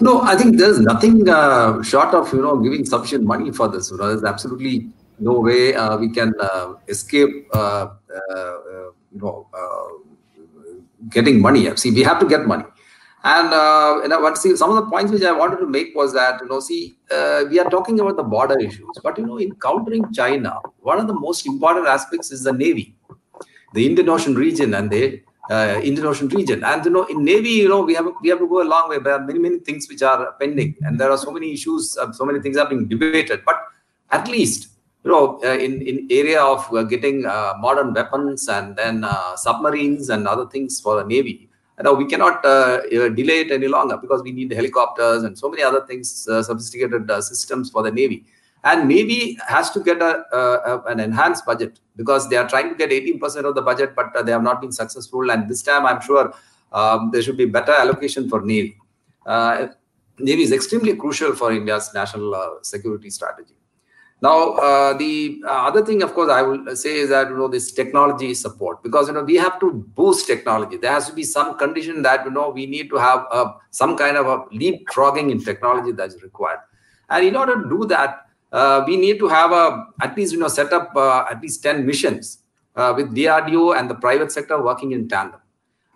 No, 0.00 0.22
I 0.22 0.34
think 0.36 0.56
there's 0.56 0.80
nothing 0.80 1.28
uh, 1.28 1.82
short 1.82 2.14
of 2.14 2.32
you 2.32 2.42
know 2.42 2.56
giving 2.58 2.84
sufficient 2.84 3.24
money 3.24 3.50
for 3.52 3.68
this. 3.68 3.90
You 3.90 3.98
know, 3.98 4.08
there's 4.08 4.24
absolutely 4.24 4.88
no 5.18 5.40
way 5.40 5.74
uh, 5.74 5.96
we 5.98 6.10
can 6.10 6.32
uh, 6.40 6.74
escape. 6.88 7.48
Uh, 7.52 7.88
uh, 8.34 8.54
you 9.12 9.20
know 9.20 9.46
getting 11.08 11.40
money. 11.40 11.74
See, 11.76 11.90
we 11.90 12.02
have 12.02 12.18
to 12.20 12.26
get 12.26 12.46
money. 12.46 12.64
And 13.22 13.52
uh, 13.52 14.00
know, 14.08 14.20
what 14.20 14.38
see 14.38 14.56
some 14.56 14.70
of 14.70 14.76
the 14.76 14.90
points 14.90 15.12
which 15.12 15.22
I 15.22 15.32
wanted 15.32 15.58
to 15.58 15.66
make 15.66 15.94
was 15.94 16.14
that 16.14 16.40
you 16.40 16.48
know, 16.48 16.60
see, 16.60 16.96
uh, 17.10 17.44
we 17.50 17.58
are 17.60 17.68
talking 17.68 18.00
about 18.00 18.16
the 18.16 18.22
border 18.22 18.58
issues, 18.58 18.96
but 19.02 19.18
you 19.18 19.26
know, 19.26 19.36
in 19.36 19.54
countering 19.56 20.10
China, 20.12 20.58
one 20.80 20.98
of 20.98 21.06
the 21.06 21.12
most 21.12 21.46
important 21.46 21.86
aspects 21.86 22.30
is 22.30 22.44
the 22.44 22.52
navy, 22.52 22.96
the 23.74 23.84
Indian 23.84 24.08
Ocean 24.08 24.34
region, 24.34 24.72
and 24.72 24.90
the 24.90 25.20
uh, 25.50 25.80
Indian 25.82 26.06
Ocean 26.06 26.28
region. 26.28 26.62
And 26.64 26.84
you 26.84 26.90
know, 26.90 27.04
in 27.04 27.24
navy, 27.24 27.50
you 27.50 27.68
know, 27.68 27.82
we 27.82 27.94
have 27.94 28.06
we 28.22 28.28
have 28.28 28.38
to 28.38 28.48
go 28.48 28.62
a 28.62 28.68
long 28.72 28.88
way. 28.88 28.98
There 28.98 29.14
are 29.14 29.24
many 29.24 29.38
many 29.38 29.58
things 29.58 29.88
which 29.88 30.02
are 30.02 30.32
pending, 30.40 30.76
and 30.82 30.98
there 30.98 31.10
are 31.10 31.18
so 31.18 31.30
many 31.30 31.52
issues, 31.52 31.98
uh, 31.98 32.12
so 32.12 32.24
many 32.24 32.40
things 32.40 32.56
are 32.56 32.68
being 32.68 32.86
debated. 32.86 33.42
But 33.44 33.56
at 34.10 34.28
least 34.28 34.68
you 35.04 35.10
know, 35.10 35.40
uh, 35.44 35.58
in 35.66 35.82
in 35.82 36.06
area 36.10 36.40
of 36.40 36.72
uh, 36.72 36.84
getting 36.84 37.26
uh, 37.26 37.54
modern 37.58 37.92
weapons 37.92 38.48
and 38.48 38.76
then 38.76 39.04
submarines 39.36 40.10
and 40.10 40.28
other 40.28 40.46
things 40.46 40.80
for 40.80 41.02
the 41.02 41.04
navy. 41.04 41.48
Now 41.82 41.94
we 41.94 42.04
cannot 42.04 42.42
delay 42.42 43.40
it 43.40 43.50
any 43.50 43.66
longer 43.66 43.96
because 43.96 44.22
we 44.22 44.32
need 44.32 44.52
helicopters 44.52 45.22
and 45.22 45.38
so 45.38 45.48
many 45.48 45.62
other 45.62 45.80
things, 45.86 46.10
sophisticated 46.24 47.10
systems 47.24 47.70
for 47.70 47.82
the 47.82 47.90
navy. 47.90 48.26
And 48.62 48.88
Navy 48.88 49.38
has 49.46 49.70
to 49.70 49.80
get 49.80 50.02
a, 50.02 50.24
a, 50.36 50.82
an 50.86 51.00
enhanced 51.00 51.46
budget 51.46 51.80
because 51.96 52.28
they 52.28 52.36
are 52.36 52.48
trying 52.48 52.68
to 52.68 52.74
get 52.74 52.90
18% 52.90 53.44
of 53.44 53.54
the 53.54 53.62
budget, 53.62 53.94
but 53.94 54.12
they 54.24 54.32
have 54.32 54.42
not 54.42 54.60
been 54.60 54.72
successful. 54.72 55.30
And 55.30 55.48
this 55.48 55.62
time, 55.62 55.86
I'm 55.86 56.00
sure 56.00 56.34
um, 56.72 57.10
there 57.10 57.22
should 57.22 57.36
be 57.38 57.46
better 57.46 57.72
allocation 57.72 58.28
for 58.28 58.42
Navy. 58.42 58.76
Uh, 59.24 59.68
Navy 60.18 60.42
is 60.42 60.52
extremely 60.52 60.94
crucial 60.94 61.34
for 61.34 61.52
India's 61.52 61.90
national 61.94 62.34
uh, 62.34 62.48
security 62.62 63.10
strategy. 63.10 63.54
Now, 64.22 64.52
uh, 64.52 64.98
the 64.98 65.40
uh, 65.46 65.68
other 65.68 65.84
thing, 65.84 66.02
of 66.02 66.12
course, 66.12 66.30
I 66.30 66.42
will 66.42 66.76
say 66.76 66.98
is 66.98 67.08
that 67.08 67.30
you 67.30 67.36
know 67.38 67.48
this 67.48 67.72
technology 67.72 68.34
support 68.34 68.82
because 68.82 69.08
you 69.08 69.14
know 69.14 69.22
we 69.22 69.36
have 69.36 69.58
to 69.60 69.72
boost 69.72 70.26
technology. 70.26 70.76
There 70.76 70.92
has 70.92 71.08
to 71.08 71.14
be 71.14 71.22
some 71.22 71.56
condition 71.56 72.02
that 72.02 72.26
you 72.26 72.30
know 72.30 72.50
we 72.50 72.66
need 72.66 72.90
to 72.90 72.96
have 72.96 73.24
uh, 73.30 73.52
some 73.70 73.96
kind 73.96 74.18
of 74.18 74.26
a 74.26 74.38
leapfrogging 74.54 75.30
in 75.30 75.42
technology 75.42 75.92
that 75.92 76.08
is 76.08 76.22
required, 76.22 76.58
and 77.08 77.24
in 77.24 77.34
order 77.34 77.62
to 77.62 77.68
do 77.68 77.86
that, 77.86 78.26
uh, 78.52 78.84
we 78.86 78.96
need 78.96 79.18
to 79.18 79.28
have 79.28 79.52
a 79.52 79.86
at 80.00 80.16
least 80.16 80.32
you 80.32 80.38
know 80.38 80.48
set 80.48 80.72
up 80.72 80.94
uh, 80.96 81.24
at 81.30 81.40
least 81.40 81.62
ten 81.62 81.86
missions 81.86 82.38
uh, 82.76 82.92
with 82.96 83.14
DRDO 83.14 83.78
and 83.78 83.88
the 83.88 83.94
private 83.94 84.32
sector 84.32 84.62
working 84.62 84.92
in 84.92 85.08
tandem. 85.08 85.40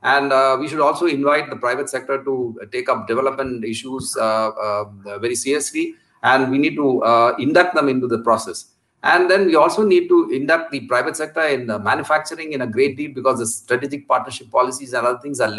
And 0.02 0.60
we 0.60 0.68
should 0.68 0.80
also 0.80 1.06
invite 1.06 1.48
the 1.48 1.56
private 1.56 1.88
sector 1.88 2.22
to 2.24 2.60
take 2.70 2.90
up 2.90 3.08
development 3.08 3.64
issues 3.64 4.14
very 4.14 5.34
seriously 5.34 5.94
and 6.24 6.50
we 6.50 6.58
need 6.58 6.74
to 6.74 7.02
uh, 7.04 7.34
induct 7.38 7.74
them 7.74 7.88
into 7.88 8.08
the 8.08 8.18
process. 8.18 8.72
And 9.02 9.30
then 9.30 9.44
we 9.46 9.54
also 9.54 9.84
need 9.84 10.08
to 10.08 10.30
induct 10.30 10.72
the 10.72 10.80
private 10.80 11.14
sector 11.14 11.42
in 11.42 11.66
manufacturing 11.66 12.54
in 12.54 12.62
a 12.62 12.66
great 12.66 12.96
deal 12.96 13.12
because 13.14 13.38
the 13.38 13.46
strategic 13.46 14.08
partnership 14.08 14.50
policies 14.50 14.94
and 14.94 15.06
other 15.06 15.18
things 15.18 15.40
are 15.40 15.54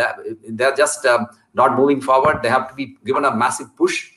they're 0.50 0.76
just 0.76 1.06
uh, 1.06 1.28
not 1.54 1.78
moving 1.78 2.02
forward. 2.02 2.42
They 2.42 2.50
have 2.50 2.68
to 2.70 2.74
be 2.74 2.98
given 3.06 3.24
a 3.24 3.36
massive 3.36 3.76
push. 3.78 4.10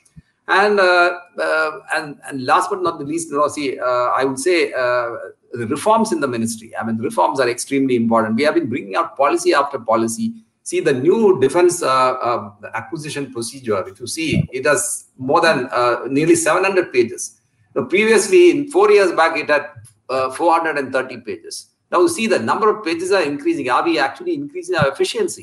And 0.49 0.79
uh, 0.79 1.19
uh 1.39 1.71
and 1.95 2.19
and 2.27 2.43
last 2.43 2.69
but 2.69 2.81
not 2.81 2.99
the 2.99 3.05
least, 3.05 3.29
see, 3.53 3.79
uh, 3.79 3.85
I 3.85 4.25
would 4.25 4.39
say 4.39 4.71
the 4.71 5.67
reforms 5.67 6.11
in 6.11 6.19
the 6.19 6.27
ministry. 6.27 6.75
I 6.75 6.83
mean, 6.83 6.97
reforms 6.97 7.39
are 7.39 7.49
extremely 7.49 7.95
important. 7.95 8.35
We 8.35 8.43
have 8.43 8.55
been 8.55 8.69
bringing 8.69 8.95
out 8.95 9.15
policy 9.15 9.53
after 9.53 9.79
policy 9.79 10.33
See 10.69 10.81
the 10.81 10.93
new 10.93 11.39
defense 11.39 11.81
uh, 11.81 11.87
uh, 11.89 12.51
acquisition 12.75 13.33
procedure. 13.33 13.87
If 13.87 13.99
you 13.99 14.05
see, 14.05 14.47
it 14.51 14.67
has 14.67 15.05
more 15.17 15.41
than 15.41 15.67
uh, 15.71 16.01
nearly 16.07 16.35
700 16.35 16.93
pages. 16.93 17.41
Now, 17.73 17.85
previously, 17.85 18.51
in 18.51 18.69
four 18.69 18.91
years 18.91 19.11
back, 19.13 19.35
it 19.35 19.49
had 19.49 19.65
uh, 20.11 20.29
430 20.29 21.21
pages. 21.21 21.71
Now, 21.91 22.01
you 22.01 22.07
see 22.07 22.27
the 22.27 22.37
number 22.37 22.69
of 22.69 22.85
pages 22.85 23.11
are 23.11 23.23
increasing. 23.23 23.67
Are 23.67 23.83
we 23.83 23.97
actually 23.97 24.35
increasing 24.35 24.75
our 24.75 24.89
efficiency? 24.91 25.41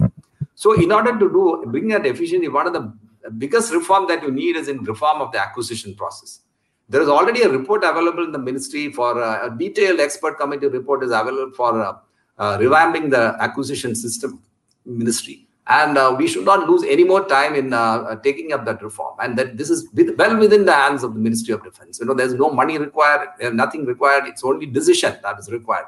So, 0.55 0.81
in 0.81 0.93
order 0.93 1.19
to 1.19 1.29
do 1.29 1.65
bring 1.67 1.89
that 1.89 2.07
efficiency, 2.07 2.47
one 2.47 2.69
of 2.69 2.73
the 2.73 2.97
biggest 3.31 3.73
reform 3.73 4.07
that 4.09 4.23
you 4.23 4.31
need 4.31 4.57
is 4.57 4.69
in 4.69 4.79
reform 4.85 5.21
of 5.21 5.33
the 5.33 5.39
acquisition 5.39 5.95
process. 5.95 6.41
There 6.89 7.03
is 7.03 7.09
already 7.09 7.43
a 7.43 7.49
report 7.49 7.83
available 7.83 8.25
in 8.25 8.33
the 8.33 8.39
ministry 8.39 8.93
for 8.93 9.21
uh, 9.23 9.47
a 9.47 9.57
detailed 9.57 9.99
expert 9.99 10.39
committee 10.39 10.69
report 10.69 11.03
is 11.03 11.11
available 11.11 11.53
for 11.57 11.83
uh, 11.83 11.95
uh, 12.39 12.59
revamping 12.59 13.11
the 13.11 13.37
acquisition 13.41 13.95
system 13.95 14.41
ministry. 14.85 15.47
And 15.69 15.99
uh, 15.99 16.15
we 16.17 16.29
should 16.29 16.45
not 16.45 16.69
lose 16.69 16.85
any 16.85 17.03
more 17.03 17.27
time 17.27 17.57
in 17.57 17.73
uh, 17.73 17.79
uh, 17.79 18.17
taking 18.17 18.53
up 18.53 18.65
that 18.67 18.81
reform. 18.83 19.17
And 19.21 19.37
that 19.37 19.57
this 19.57 19.69
is 19.69 19.89
with, 19.95 20.17
well 20.17 20.37
within 20.37 20.65
the 20.65 20.73
hands 20.73 21.03
of 21.03 21.15
the 21.15 21.19
ministry 21.19 21.53
of 21.55 21.65
defense. 21.65 21.99
You 21.99 22.07
know 22.07 22.15
there's 22.15 22.35
no 22.35 22.51
money 22.51 22.79
required 22.79 23.31
nothing 23.53 23.85
required. 23.85 24.27
It's 24.27 24.45
only 24.45 24.67
decision 24.67 25.17
that 25.25 25.41
is 25.41 25.51
required 25.51 25.87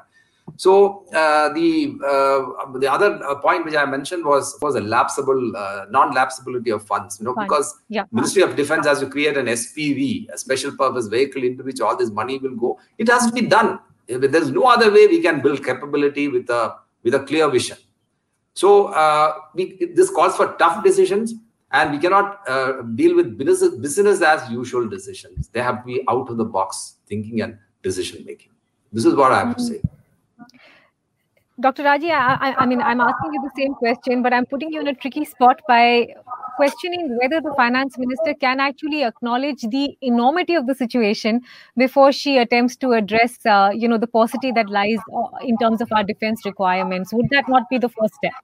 so 0.56 1.04
uh, 1.14 1.52
the 1.52 1.98
uh, 2.04 2.78
the 2.78 2.90
other 2.90 3.22
uh, 3.24 3.34
point 3.36 3.64
which 3.64 3.74
I 3.74 3.84
mentioned 3.84 4.24
was 4.24 4.56
was 4.60 4.74
a 4.74 4.80
lapsable 4.80 5.52
non-lapsability 5.90 6.74
of 6.74 6.86
funds. 6.86 7.18
You 7.20 7.26
know, 7.26 7.34
Fine. 7.34 7.46
because 7.46 7.74
yeah. 7.88 8.04
Ministry 8.12 8.42
of 8.42 8.56
Defense 8.56 8.86
has 8.86 9.00
to 9.00 9.08
create 9.08 9.36
an 9.36 9.46
SPV, 9.46 10.30
a 10.30 10.38
special 10.38 10.72
purpose 10.76 11.06
vehicle 11.08 11.42
into 11.44 11.62
which 11.62 11.80
all 11.80 11.96
this 11.96 12.10
money 12.10 12.38
will 12.38 12.56
go. 12.56 12.78
It 12.98 13.08
has 13.08 13.26
to 13.26 13.32
be 13.32 13.42
done. 13.42 13.78
There's 14.06 14.50
no 14.50 14.64
other 14.64 14.90
way 14.90 15.06
we 15.06 15.20
can 15.20 15.40
build 15.40 15.64
capability 15.64 16.28
with 16.28 16.48
a 16.50 16.76
with 17.02 17.14
a 17.14 17.20
clear 17.20 17.48
vision. 17.50 17.76
So 18.54 18.86
uh, 18.86 19.34
we, 19.54 19.92
this 19.94 20.10
calls 20.10 20.36
for 20.36 20.56
tough 20.58 20.82
decisions, 20.82 21.34
and 21.70 21.92
we 21.92 21.98
cannot 21.98 22.40
uh, 22.48 22.82
deal 22.94 23.14
with 23.14 23.38
business, 23.38 23.74
business 23.76 24.22
as 24.22 24.50
usual 24.50 24.88
decisions. 24.88 25.48
They 25.48 25.62
have 25.62 25.82
to 25.82 25.84
be 25.84 26.02
out 26.08 26.28
of 26.28 26.38
the 26.38 26.44
box 26.44 26.96
thinking 27.06 27.40
and 27.42 27.58
decision 27.82 28.24
making. 28.26 28.50
This 28.92 29.04
is 29.04 29.14
what 29.14 29.32
I 29.32 29.40
have 29.44 29.56
to 29.56 29.62
say. 29.62 29.80
Dr. 31.60 31.82
Raji, 31.82 32.12
I, 32.12 32.54
I, 32.56 32.66
mean, 32.66 32.80
I'm 32.80 33.00
asking 33.00 33.32
you 33.32 33.42
the 33.42 33.50
same 33.60 33.74
question, 33.74 34.22
but 34.22 34.32
I'm 34.32 34.46
putting 34.46 34.72
you 34.72 34.80
in 34.80 34.86
a 34.86 34.94
tricky 34.94 35.24
spot 35.24 35.60
by 35.66 36.06
questioning 36.56 37.18
whether 37.20 37.40
the 37.40 37.52
finance 37.56 37.98
minister 37.98 38.32
can 38.34 38.60
actually 38.60 39.02
acknowledge 39.02 39.62
the 39.62 39.96
enormity 40.00 40.54
of 40.54 40.68
the 40.68 40.74
situation 40.76 41.40
before 41.76 42.12
she 42.12 42.38
attempts 42.38 42.76
to 42.76 42.92
address, 42.92 43.44
uh, 43.44 43.70
you 43.74 43.88
know, 43.88 43.98
the 43.98 44.06
paucity 44.06 44.52
that 44.52 44.70
lies 44.70 44.98
uh, 45.12 45.36
in 45.42 45.58
terms 45.58 45.80
of 45.80 45.90
our 45.90 46.04
defense 46.04 46.44
requirements. 46.44 47.12
Would 47.12 47.26
that 47.30 47.48
not 47.48 47.68
be 47.68 47.78
the 47.78 47.88
first 47.88 48.14
step? 48.14 48.34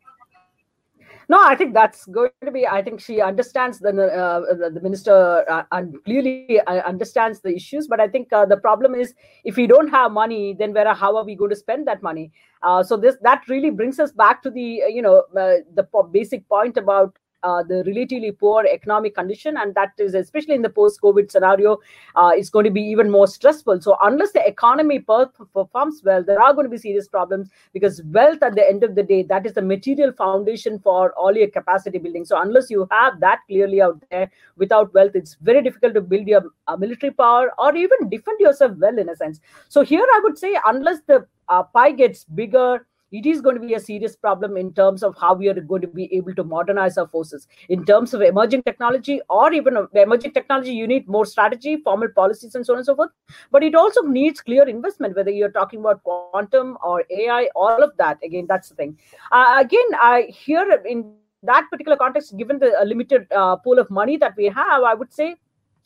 No, 1.29 1.43
I 1.43 1.55
think 1.55 1.75
that's 1.75 2.07
going 2.07 2.31
to 2.45 2.51
be. 2.51 2.67
I 2.67 2.83
think 2.83 3.01
she 3.01 3.21
understands 3.21 3.79
the 3.79 3.89
uh, 3.89 4.71
the, 4.71 4.81
minister 4.81 5.45
uh, 5.51 5.65
and 5.73 5.97
clearly 6.05 6.61
uh, 6.61 6.83
understands 6.87 7.41
the 7.41 7.55
issues. 7.55 7.87
But 7.89 8.01
I 8.01 8.09
think 8.09 8.33
uh, 8.33 8.45
the 8.45 8.57
problem 8.57 8.95
is 8.95 9.15
if 9.45 9.57
we 9.57 9.67
don't 9.67 9.89
have 9.89 10.13
money, 10.13 10.55
then 10.59 10.75
where 10.75 10.93
how 10.95 11.17
are 11.17 11.25
we 11.25 11.35
going 11.35 11.51
to 11.51 11.57
spend 11.57 11.87
that 11.87 12.03
money? 12.03 12.31
Uh, 12.63 12.83
so 12.83 12.97
this 12.97 13.17
that 13.23 13.43
really 13.49 13.71
brings 13.71 13.99
us 13.99 14.13
back 14.13 14.43
to 14.43 14.51
the 14.51 14.83
you 14.89 15.03
know 15.03 15.25
uh, 15.37 15.57
the 15.75 15.87
basic 16.13 16.47
point 16.49 16.77
about 16.77 17.17
uh, 17.45 17.63
the 17.63 17.85
relatively 17.87 18.33
poor 18.33 18.65
economic 18.65 19.15
condition, 19.15 19.57
and 19.57 19.75
that 19.75 19.93
is 19.99 20.15
especially 20.15 20.55
in 20.55 20.63
the 20.63 20.71
post-COVID 20.71 21.31
scenario, 21.31 21.79
uh, 22.17 22.33
is 22.37 22.51
going 22.51 22.65
to 22.65 22.71
be 22.71 22.83
even 22.95 23.11
more 23.11 23.27
stressful. 23.27 23.81
So 23.81 23.97
unless 24.03 24.33
the 24.33 24.45
economy 24.47 24.99
per- 24.99 25.31
performs 25.53 26.03
well, 26.05 26.25
there 26.25 26.41
are 26.41 26.53
going 26.55 26.65
to 26.65 26.71
be 26.71 26.79
serious 26.79 27.09
problems 27.09 27.51
because 27.73 28.03
wealth, 28.19 28.43
at 28.43 28.55
the 28.55 28.67
end 28.69 28.83
of 28.83 28.95
the 28.95 29.03
day, 29.03 29.23
that 29.35 29.47
is 29.47 29.55
the 29.55 29.63
material 29.63 30.13
foundation 30.13 30.79
for 30.79 31.13
all 31.13 31.37
your 31.37 31.49
capacity 31.49 31.99
building. 31.99 32.25
So 32.25 32.41
unless 32.41 32.71
you 32.71 32.89
have 32.91 33.21
that 33.21 33.41
clearly 33.49 33.83
out 33.83 34.03
there, 34.11 34.31
without 34.57 34.95
wealth, 34.95 35.13
it's 35.15 35.37
very 35.51 35.63
difficult 35.63 35.95
to 35.95 36.01
build 36.01 36.27
your 36.27 36.43
uh, 36.67 36.77
military 36.77 37.13
power 37.13 37.53
or 37.59 37.77
even 37.77 38.09
defend 38.09 38.41
yourself 38.41 38.73
well 38.79 38.99
in 38.99 39.09
a 39.09 39.17
sense. 39.17 39.41
So 39.69 39.83
here, 39.83 40.07
I 40.17 40.21
would 40.25 40.39
say, 40.39 40.57
unless 40.67 41.01
the 41.07 41.27
uh, 41.49 41.63
pie 41.63 41.93
gets 41.93 42.25
bigger 42.25 42.87
it 43.19 43.27
is 43.27 43.41
going 43.41 43.55
to 43.61 43.67
be 43.67 43.75
a 43.75 43.81
serious 43.81 44.17
problem 44.17 44.57
in 44.57 44.73
terms 44.75 45.03
of 45.03 45.17
how 45.21 45.33
we 45.35 45.49
are 45.49 45.61
going 45.61 45.83
to 45.83 45.87
be 45.87 46.09
able 46.13 46.35
to 46.35 46.45
modernize 46.45 46.99
our 46.99 47.07
forces. 47.07 47.47
In 47.69 47.85
terms 47.85 48.13
of 48.13 48.23
emerging 48.23 48.65
technology 48.65 49.21
or 49.31 49.53
even 49.53 49.77
emerging 49.95 50.33
technology, 50.33 50.73
you 50.73 50.89
need 50.89 51.07
more 51.07 51.25
strategy, 51.25 51.77
formal 51.77 52.09
policies, 52.09 52.55
and 52.55 52.67
so 52.67 52.73
on 52.75 52.79
and 52.79 52.87
so 52.87 52.97
forth. 52.97 53.11
But 53.53 53.63
it 53.63 53.75
also 53.75 54.03
needs 54.03 54.41
clear 54.41 54.69
investment, 54.69 55.17
whether 55.17 55.31
you're 55.31 55.53
talking 55.53 55.81
about 55.81 56.03
quantum 56.03 56.77
or 56.83 57.05
AI, 57.11 57.49
all 57.55 57.83
of 57.83 57.97
that. 57.99 58.19
Again, 58.25 58.47
that's 58.49 58.71
the 58.71 58.75
thing. 58.75 58.99
Uh, 59.31 59.59
again, 59.61 59.95
I 59.95 60.29
hear 60.31 60.83
in 60.85 61.15
that 61.45 61.67
particular 61.71 61.97
context, 61.97 62.37
given 62.37 62.59
the 62.59 62.73
limited 62.85 63.27
uh, 63.31 63.57
pool 63.57 63.79
of 63.79 63.91
money 63.91 64.17
that 64.17 64.35
we 64.37 64.47
have, 64.47 64.83
I 64.83 64.95
would 64.95 65.13
say 65.13 65.37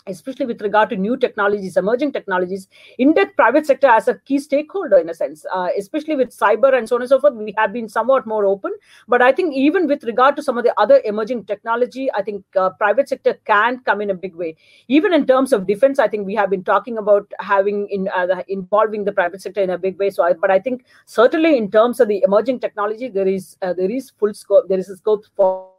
especially 0.09 0.47
with 0.47 0.61
regard 0.63 0.91
to 0.91 0.97
new 0.97 1.17
technologies, 1.17 1.77
emerging 1.77 2.13
technologies, 2.13 2.69
in 2.99 3.15
that 3.15 3.37
private 3.37 3.67
sector 3.67 3.87
as 3.87 4.09
a 4.09 4.15
key 4.21 4.39
stakeholder 4.39 4.99
in 4.99 5.09
a 5.09 5.15
sense, 5.15 5.45
uh, 5.55 5.69
especially 5.79 6.17
with 6.17 6.37
cyber 6.37 6.77
and 6.77 6.89
so 6.89 6.97
on 6.97 7.03
and 7.03 7.09
so 7.09 7.21
forth, 7.21 7.35
we 7.35 7.55
have 7.57 7.73
been 7.73 7.89
somewhat 7.89 8.27
more 8.27 8.47
open. 8.47 8.73
But 9.07 9.23
I 9.23 9.33
think 9.33 9.55
even 9.55 9.87
with 9.87 10.05
regard 10.05 10.37
to 10.37 10.43
some 10.43 10.59
of 10.59 10.65
the 10.65 10.75
other 10.79 11.01
emerging 11.05 11.45
technology, 11.45 12.11
I 12.13 12.23
think 12.23 12.45
uh, 12.57 12.71
private 12.71 13.09
sector 13.09 13.39
can 13.45 13.81
come 13.81 14.01
in 14.01 14.11
a 14.11 14.15
big 14.15 14.35
way. 14.35 14.57
Even 14.89 15.13
in 15.13 15.27
terms 15.27 15.53
of 15.53 15.67
defense, 15.67 15.99
I 15.99 16.09
think 16.09 16.27
we 16.27 16.35
have 16.35 16.51
been 16.51 16.65
talking 16.65 16.99
about 16.99 17.31
having 17.41 17.89
in 17.89 18.09
uh, 18.09 18.43
involving 18.49 19.05
the 19.05 19.13
private 19.13 19.43
sector 19.43 19.63
in 19.63 19.71
a 19.71 19.79
big 19.79 19.99
way. 19.99 20.11
So, 20.11 20.23
I, 20.23 20.33
but 20.33 20.51
I 20.51 20.59
think 20.59 20.85
certainly 21.07 21.57
in 21.57 21.71
terms 21.71 22.01
of 22.01 22.09
the 22.09 22.23
emerging 22.23 22.61
technology, 22.61 23.09
there 23.09 23.29
is 23.29 23.57
uh, 23.63 23.73
there 23.73 23.91
is 23.91 24.11
full 24.11 24.35
scope. 24.35 24.69
There 24.69 24.79
is 24.79 24.89
a 24.89 24.97
scope 24.97 25.25
for 25.37 25.78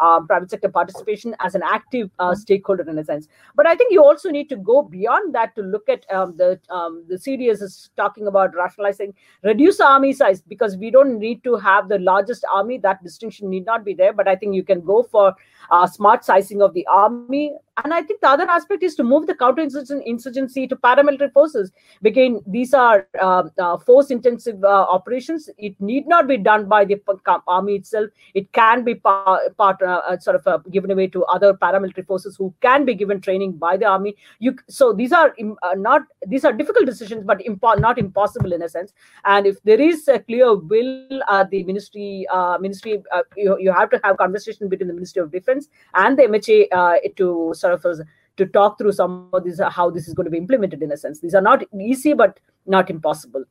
um, 0.00 0.26
private 0.26 0.50
sector 0.50 0.68
participation 0.68 1.34
as 1.40 1.54
an 1.54 1.62
active 1.64 2.10
uh, 2.18 2.34
stakeholder 2.34 2.88
in 2.88 2.98
a 2.98 3.04
sense. 3.04 3.28
But 3.54 3.66
I 3.66 3.74
think 3.74 3.92
you 3.92 4.02
also 4.04 4.30
need 4.30 4.48
to 4.50 4.56
go 4.56 4.82
beyond 4.82 5.34
that 5.34 5.54
to 5.56 5.62
look 5.62 5.88
at 5.88 6.04
um, 6.12 6.36
the 6.36 6.60
um, 6.70 7.04
the 7.08 7.16
CDS 7.16 7.62
is 7.62 7.90
talking 7.96 8.26
about 8.26 8.54
rationalizing, 8.54 9.14
reduce 9.42 9.80
army 9.80 10.12
size 10.12 10.40
because 10.40 10.76
we 10.76 10.90
don't 10.90 11.18
need 11.18 11.42
to 11.44 11.56
have 11.56 11.88
the 11.88 11.98
largest 11.98 12.44
army. 12.52 12.78
That 12.78 13.02
distinction 13.02 13.50
need 13.50 13.66
not 13.66 13.84
be 13.84 13.94
there. 13.94 14.12
But 14.12 14.28
I 14.28 14.36
think 14.36 14.54
you 14.54 14.64
can 14.64 14.80
go 14.80 15.02
for 15.02 15.34
uh, 15.70 15.86
smart 15.86 16.24
sizing 16.24 16.62
of 16.62 16.74
the 16.74 16.86
army 16.86 17.54
and 17.84 17.94
I 17.94 18.02
think 18.02 18.20
the 18.20 18.28
other 18.28 18.48
aspect 18.48 18.82
is 18.82 18.94
to 18.96 19.04
move 19.04 19.26
the 19.26 19.34
counter-insurgency 19.34 20.66
to 20.66 20.76
paramilitary 20.76 21.32
forces. 21.32 21.72
Again, 22.04 22.40
these 22.46 22.74
are 22.74 23.06
uh, 23.20 23.44
uh, 23.58 23.78
force-intensive 23.78 24.64
uh, 24.64 24.86
operations. 24.88 25.48
It 25.58 25.80
need 25.80 26.08
not 26.08 26.26
be 26.26 26.36
done 26.36 26.68
by 26.68 26.84
the 26.84 27.00
army 27.46 27.76
itself. 27.76 28.10
It 28.34 28.52
can 28.52 28.84
be 28.84 28.94
part, 28.94 29.56
part 29.56 29.82
uh, 29.82 30.02
uh, 30.08 30.18
sort 30.18 30.36
of 30.36 30.46
uh, 30.46 30.58
given 30.70 30.90
away 30.90 31.06
to 31.08 31.24
other 31.24 31.54
paramilitary 31.54 32.06
forces 32.06 32.36
who 32.36 32.52
can 32.60 32.84
be 32.84 32.94
given 32.94 33.20
training 33.20 33.52
by 33.52 33.76
the 33.76 33.86
army. 33.86 34.16
You 34.38 34.56
so 34.68 34.92
these 34.92 35.12
are 35.12 35.34
not 35.76 36.02
these 36.26 36.44
are 36.44 36.52
difficult 36.52 36.86
decisions, 36.86 37.24
but 37.24 37.38
impo- 37.40 37.78
not 37.78 37.98
impossible 37.98 38.52
in 38.52 38.62
a 38.62 38.68
sense. 38.68 38.92
And 39.24 39.46
if 39.46 39.62
there 39.62 39.80
is 39.80 40.08
a 40.08 40.18
clear 40.18 40.54
will, 40.54 41.22
at 41.28 41.50
the 41.50 41.62
ministry 41.64 42.26
ministry 42.60 43.02
you, 43.36 43.56
you 43.60 43.72
have 43.72 43.90
to 43.90 44.00
have 44.02 44.16
conversation 44.16 44.68
between 44.68 44.88
the 44.88 44.94
Ministry 44.94 45.22
of 45.22 45.30
Defense 45.30 45.68
and 45.94 46.18
the 46.18 46.22
MHA 46.22 47.16
to 47.16 47.52
sort 47.54 47.67
sort 47.76 48.00
of 48.00 48.06
to 48.36 48.46
talk 48.46 48.78
through 48.78 48.92
some 48.92 49.28
of 49.32 49.44
this 49.44 49.60
how 49.68 49.90
this 49.90 50.08
is 50.08 50.14
going 50.14 50.24
to 50.24 50.30
be 50.30 50.38
implemented 50.38 50.82
in 50.82 50.92
a 50.92 50.96
sense 50.96 51.20
these 51.20 51.34
are 51.34 51.42
not 51.42 51.62
easy 51.78 52.14
but 52.14 52.40
not 52.66 52.88
impossible 52.88 53.44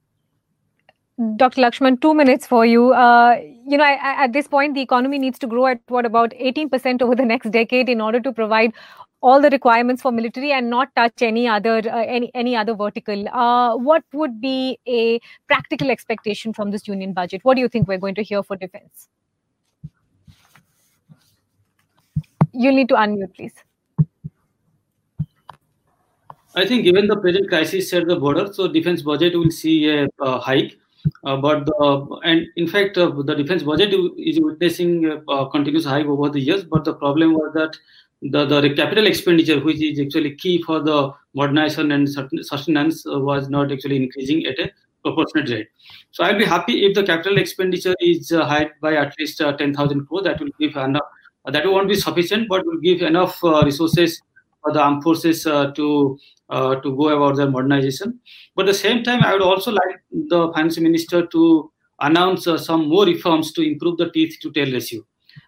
Dr. 1.35 1.61
Lakshman, 1.61 1.99
two 1.99 2.13
minutes 2.13 2.45
for 2.45 2.63
you. 2.63 2.93
Uh, 2.93 3.41
you 3.65 3.75
know, 3.75 3.83
at 3.83 4.33
this 4.33 4.47
point, 4.47 4.75
the 4.75 4.81
economy 4.81 5.17
needs 5.17 5.39
to 5.39 5.47
grow 5.47 5.65
at 5.65 5.81
what 5.87 6.05
about 6.05 6.29
18% 6.39 7.01
over 7.01 7.15
the 7.15 7.25
next 7.25 7.49
decade 7.49 7.89
in 7.89 8.01
order 8.01 8.19
to 8.19 8.31
provide 8.31 8.71
all 9.21 9.41
the 9.41 9.49
requirements 9.49 10.03
for 10.03 10.11
military 10.11 10.51
and 10.51 10.69
not 10.69 10.95
touch 10.95 11.23
any 11.23 11.47
other 11.47 11.77
uh, 11.77 12.03
any 12.03 12.29
any 12.35 12.55
other 12.55 12.75
vertical. 12.75 13.27
Uh, 13.29 13.75
what 13.75 14.03
would 14.13 14.39
be 14.39 14.79
a 14.87 15.19
practical 15.47 15.89
expectation 15.89 16.53
from 16.53 16.69
this 16.69 16.87
union 16.87 17.13
budget? 17.13 17.43
What 17.43 17.55
do 17.55 17.61
you 17.61 17.67
think 17.67 17.87
we're 17.87 17.97
going 17.97 18.15
to 18.15 18.23
hear 18.23 18.43
for 18.43 18.55
defense? 18.55 19.07
You'll 22.53 22.75
need 22.75 22.89
to 22.89 22.95
unmute, 22.95 23.33
please. 23.35 23.53
I 26.57 26.65
think 26.65 26.83
given 26.83 27.07
the 27.07 27.15
present 27.17 27.49
crisis 27.49 27.93
at 27.93 28.07
the 28.07 28.15
border, 28.15 28.51
so 28.51 28.67
defense 28.67 29.03
budget 29.03 29.37
will 29.37 29.51
see 29.51 29.87
a, 29.89 30.07
a 30.19 30.39
hike. 30.39 30.75
Uh, 31.23 31.37
but 31.37 31.65
the, 31.67 32.19
and 32.23 32.47
in 32.55 32.67
fact, 32.67 32.97
uh, 32.97 33.11
the 33.11 33.35
defense 33.35 33.61
budget 33.61 33.93
is 34.17 34.39
witnessing 34.41 35.21
continuous 35.51 35.85
hike 35.85 36.07
over 36.07 36.29
the 36.29 36.39
years. 36.39 36.63
But 36.63 36.83
the 36.83 36.95
problem 36.95 37.33
was 37.33 37.53
that 37.53 37.77
the, 38.23 38.45
the 38.45 38.73
capital 38.73 39.05
expenditure, 39.05 39.59
which 39.63 39.81
is 39.83 39.99
actually 39.99 40.35
key 40.35 40.63
for 40.63 40.81
the 40.81 41.13
modernization 41.35 41.91
and 41.91 42.09
sustenance, 42.09 43.05
uh, 43.05 43.19
was 43.19 43.49
not 43.49 43.71
actually 43.71 43.97
increasing 43.97 44.43
at 44.47 44.57
a 44.57 44.71
proportionate 45.03 45.49
rate. 45.51 45.67
So 46.09 46.23
I'll 46.23 46.39
be 46.39 46.45
happy 46.45 46.85
if 46.85 46.95
the 46.95 47.03
capital 47.03 47.37
expenditure 47.37 47.95
is 47.99 48.31
uh, 48.31 48.45
hiked 48.45 48.81
by 48.81 48.95
at 48.95 49.13
least 49.19 49.39
uh, 49.41 49.55
10,000 49.55 50.07
crore. 50.07 50.23
That 50.23 50.39
will 50.39 50.49
give 50.59 50.75
enough. 50.75 51.05
that 51.45 51.65
won't 51.67 51.87
be 51.87 51.95
sufficient, 51.95 52.49
but 52.49 52.65
will 52.65 52.79
give 52.79 53.03
enough 53.03 53.43
resources 53.43 54.19
for 54.19 54.26
the 54.65 54.81
armed 54.81 55.03
forces 55.03 55.43
to 55.43 56.17
uh, 56.49 56.75
to 56.75 56.95
go 56.95 57.09
about 57.09 57.35
their 57.37 57.49
modernization. 57.49 58.19
But 58.55 58.63
at 58.63 58.71
the 58.73 58.77
same 58.77 59.03
time, 59.03 59.23
I 59.23 59.33
would 59.33 59.41
also 59.41 59.71
like 59.71 60.01
the 60.11 60.51
finance 60.53 60.79
minister 60.79 61.25
to 61.25 61.71
announce 61.99 62.47
uh, 62.47 62.57
some 62.57 62.87
more 62.87 63.05
reforms 63.05 63.51
to 63.53 63.61
improve 63.61 63.97
the 63.97 64.09
teeth 64.11 64.37
to 64.41 64.51
tail 64.51 64.71
ratio. 64.71 65.01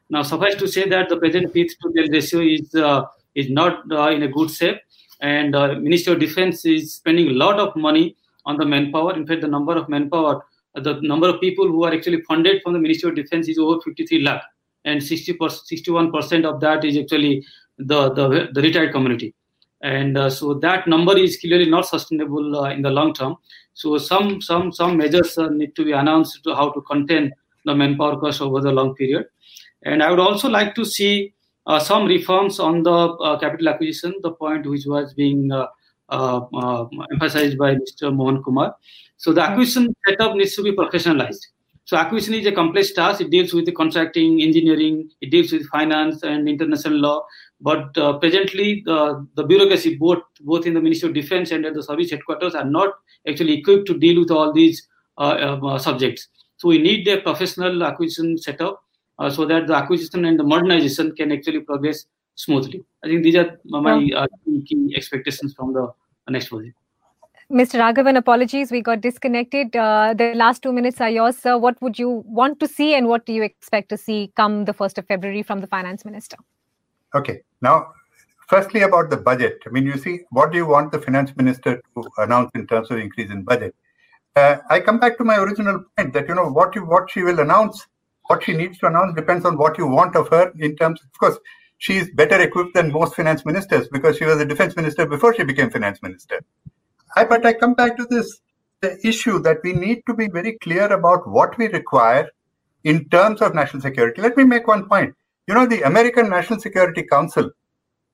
Now, 0.09 0.23
suffice 0.23 0.55
to 0.55 0.67
say 0.67 0.89
that 0.89 1.09
the 1.09 1.17
present 1.17 1.53
teeth 1.53 1.75
to 1.81 1.93
tail 1.93 2.11
ratio 2.11 2.41
is 2.41 2.73
uh, 2.75 3.03
is 3.35 3.49
not 3.49 3.91
uh, 3.91 4.09
in 4.09 4.23
a 4.23 4.27
good 4.27 4.49
shape, 4.51 4.77
and 5.21 5.55
uh, 5.55 5.75
Ministry 5.75 6.13
of 6.13 6.19
Defense 6.19 6.65
is 6.65 6.95
spending 6.95 7.27
a 7.29 7.33
lot 7.33 7.59
of 7.59 7.75
money 7.75 8.15
on 8.45 8.57
the 8.57 8.65
manpower. 8.65 9.15
In 9.15 9.27
fact, 9.27 9.41
the 9.41 9.47
number 9.47 9.75
of 9.77 9.87
manpower, 9.89 10.43
the 10.75 10.99
number 11.01 11.29
of 11.29 11.39
people 11.39 11.67
who 11.67 11.83
are 11.83 11.93
actually 11.93 12.21
funded 12.21 12.61
from 12.63 12.73
the 12.73 12.79
Ministry 12.79 13.09
of 13.09 13.15
Defense 13.15 13.47
is 13.47 13.59
over 13.59 13.79
53 13.81 14.23
lakh, 14.23 14.41
and 14.85 15.03
60 15.03 15.37
61 15.47 16.11
percent 16.11 16.45
of 16.45 16.59
that 16.61 16.83
is 16.83 16.97
actually 16.97 17.45
the 17.79 18.11
the, 18.13 18.49
the 18.53 18.61
retired 18.61 18.91
community. 18.91 19.33
And 19.81 20.17
uh, 20.17 20.29
so 20.29 20.53
that 20.55 20.87
number 20.87 21.17
is 21.17 21.37
clearly 21.37 21.69
not 21.69 21.87
sustainable 21.87 22.59
uh, 22.59 22.69
in 22.69 22.81
the 22.81 22.89
long 22.89 23.13
term. 23.13 23.37
So 23.73 23.97
some 23.97 24.41
some 24.41 24.71
some 24.73 24.97
measures 24.97 25.37
uh, 25.37 25.47
need 25.49 25.75
to 25.75 25.85
be 25.85 25.93
announced 25.93 26.43
to 26.43 26.55
how 26.55 26.71
to 26.71 26.81
contain 26.81 27.31
the 27.65 27.73
manpower 27.73 28.19
cost 28.19 28.41
over 28.41 28.59
the 28.61 28.71
long 28.71 28.95
period. 28.95 29.25
And 29.83 30.03
i 30.03 30.09
would 30.09 30.19
also 30.19 30.49
like 30.49 30.75
to 30.75 30.83
see 30.83 31.33
uh, 31.65 31.79
some 31.79 32.05
reforms 32.05 32.59
on 32.59 32.83
the 32.83 33.37
capital 33.39 33.69
acquisition 33.69 34.13
the 34.21 34.31
point 34.31 34.69
which 34.69 34.85
was 34.85 35.13
being 35.13 35.49
emphasized 36.11 37.57
by 37.57 37.75
mr 37.75 38.13
mohan 38.13 38.43
kumar. 38.43 38.75
So 39.15 39.31
the 39.31 39.41
acquisition 39.41 39.95
setup 40.05 40.35
needs 40.35 40.55
to 40.55 40.63
be 40.63 40.73
professionalized. 40.73 41.45
So 41.89 41.97
acquisition 41.97 42.35
is 42.35 42.45
a 42.45 42.51
complex 42.51 42.91
task. 42.91 43.19
It 43.19 43.31
deals 43.31 43.51
with 43.51 43.65
the 43.65 43.71
contracting, 43.71 44.43
engineering, 44.43 45.09
it 45.21 45.31
deals 45.31 45.51
with 45.51 45.67
finance 45.69 46.21
and 46.21 46.47
international 46.47 46.93
law. 46.93 47.25
But 47.61 47.97
uh, 47.97 48.17
presently, 48.19 48.83
the, 48.85 49.27
the 49.35 49.43
bureaucracy, 49.43 49.95
both 49.95 50.19
both 50.41 50.65
in 50.65 50.73
the 50.73 50.81
Ministry 50.81 51.09
of 51.09 51.15
Defense 51.15 51.51
and 51.51 51.65
at 51.65 51.73
the 51.73 51.83
service 51.83 52.11
headquarters, 52.11 52.55
are 52.55 52.65
not 52.65 52.93
actually 53.27 53.59
equipped 53.59 53.87
to 53.87 53.97
deal 53.97 54.19
with 54.19 54.31
all 54.31 54.53
these 54.53 54.87
uh, 55.17 55.37
um, 55.41 55.65
uh, 55.65 55.77
subjects. 55.77 56.29
So 56.57 56.69
we 56.69 56.77
need 56.77 57.07
a 57.07 57.21
professional 57.21 57.83
acquisition 57.83 58.37
setup 58.37 58.81
uh, 59.17 59.29
so 59.29 59.45
that 59.45 59.67
the 59.67 59.75
acquisition 59.75 60.25
and 60.25 60.39
the 60.39 60.43
modernization 60.43 61.15
can 61.15 61.31
actually 61.31 61.59
progress 61.59 62.05
smoothly. 62.35 62.83
I 63.03 63.07
think 63.07 63.23
these 63.23 63.35
are 63.35 63.59
my 63.65 64.09
uh, 64.15 64.27
key 64.65 64.93
expectations 64.95 65.53
from 65.53 65.73
the 65.73 65.91
next 66.29 66.47
project. 66.47 66.75
Mr. 67.51 67.79
Raghavan, 67.79 68.15
apologies, 68.15 68.71
we 68.71 68.79
got 68.79 69.01
disconnected. 69.01 69.75
Uh, 69.75 70.13
the 70.13 70.33
last 70.35 70.61
two 70.61 70.71
minutes 70.71 71.01
are 71.01 71.09
yours, 71.09 71.35
sir. 71.35 71.57
What 71.57 71.81
would 71.81 71.97
you 71.97 72.23
want 72.27 72.59
to 72.59 72.67
see 72.67 72.93
and 72.93 73.07
what 73.07 73.25
do 73.25 73.33
you 73.33 73.41
expect 73.41 73.89
to 73.89 73.97
see 73.97 74.31
come 74.35 74.65
the 74.65 74.73
1st 74.73 74.99
of 74.99 75.07
February 75.07 75.41
from 75.41 75.59
the 75.59 75.65
finance 75.67 76.05
minister? 76.05 76.37
Okay. 77.15 77.41
Now, 77.61 77.93
firstly, 78.47 78.81
about 78.81 79.09
the 79.09 79.17
budget. 79.17 79.59
I 79.65 79.69
mean, 79.69 79.85
you 79.85 79.97
see, 79.97 80.21
what 80.31 80.51
do 80.51 80.57
you 80.57 80.65
want 80.65 80.91
the 80.91 80.99
finance 80.99 81.35
minister 81.35 81.81
to 81.95 82.09
announce 82.17 82.51
in 82.55 82.67
terms 82.67 82.89
of 82.91 82.99
increase 82.99 83.31
in 83.31 83.43
budget? 83.43 83.75
Uh, 84.35 84.57
I 84.69 84.79
come 84.79 84.99
back 84.99 85.17
to 85.17 85.23
my 85.23 85.37
original 85.37 85.83
point 85.97 86.13
that, 86.13 86.27
you 86.27 86.35
know, 86.35 86.49
what, 86.49 86.75
you, 86.75 86.85
what 86.85 87.09
she 87.11 87.23
will 87.23 87.39
announce, 87.39 87.87
what 88.27 88.43
she 88.43 88.53
needs 88.55 88.77
to 88.79 88.87
announce 88.87 89.15
depends 89.15 89.45
on 89.45 89.57
what 89.57 89.77
you 89.77 89.87
want 89.87 90.15
of 90.15 90.29
her 90.29 90.53
in 90.59 90.75
terms, 90.75 91.01
of 91.01 91.19
course, 91.19 91.37
she 91.79 91.97
is 91.97 92.09
better 92.13 92.39
equipped 92.41 92.73
than 92.75 92.91
most 92.91 93.15
finance 93.15 93.45
ministers 93.45 93.87
because 93.87 94.17
she 94.17 94.25
was 94.25 94.39
a 94.39 94.45
defense 94.45 94.75
minister 94.75 95.05
before 95.05 95.33
she 95.33 95.43
became 95.43 95.69
finance 95.69 96.01
minister. 96.01 96.41
I, 97.15 97.23
but 97.25 97.45
I 97.45 97.53
come 97.53 97.73
back 97.73 97.97
to 97.97 98.05
this 98.05 98.39
the 98.81 98.97
issue 99.05 99.39
that 99.39 99.57
we 99.63 99.73
need 99.73 100.03
to 100.07 100.13
be 100.13 100.29
very 100.29 100.57
clear 100.59 100.85
about 100.91 101.27
what 101.27 101.57
we 101.57 101.67
require 101.67 102.29
in 102.83 103.07
terms 103.09 103.41
of 103.41 103.53
national 103.53 103.81
security. 103.81 104.21
Let 104.21 104.37
me 104.37 104.43
make 104.43 104.67
one 104.67 104.87
point. 104.87 105.13
You 105.49 105.55
know, 105.55 105.65
the 105.65 105.81
American 105.81 106.29
National 106.29 106.59
Security 106.59 107.01
Council 107.01 107.49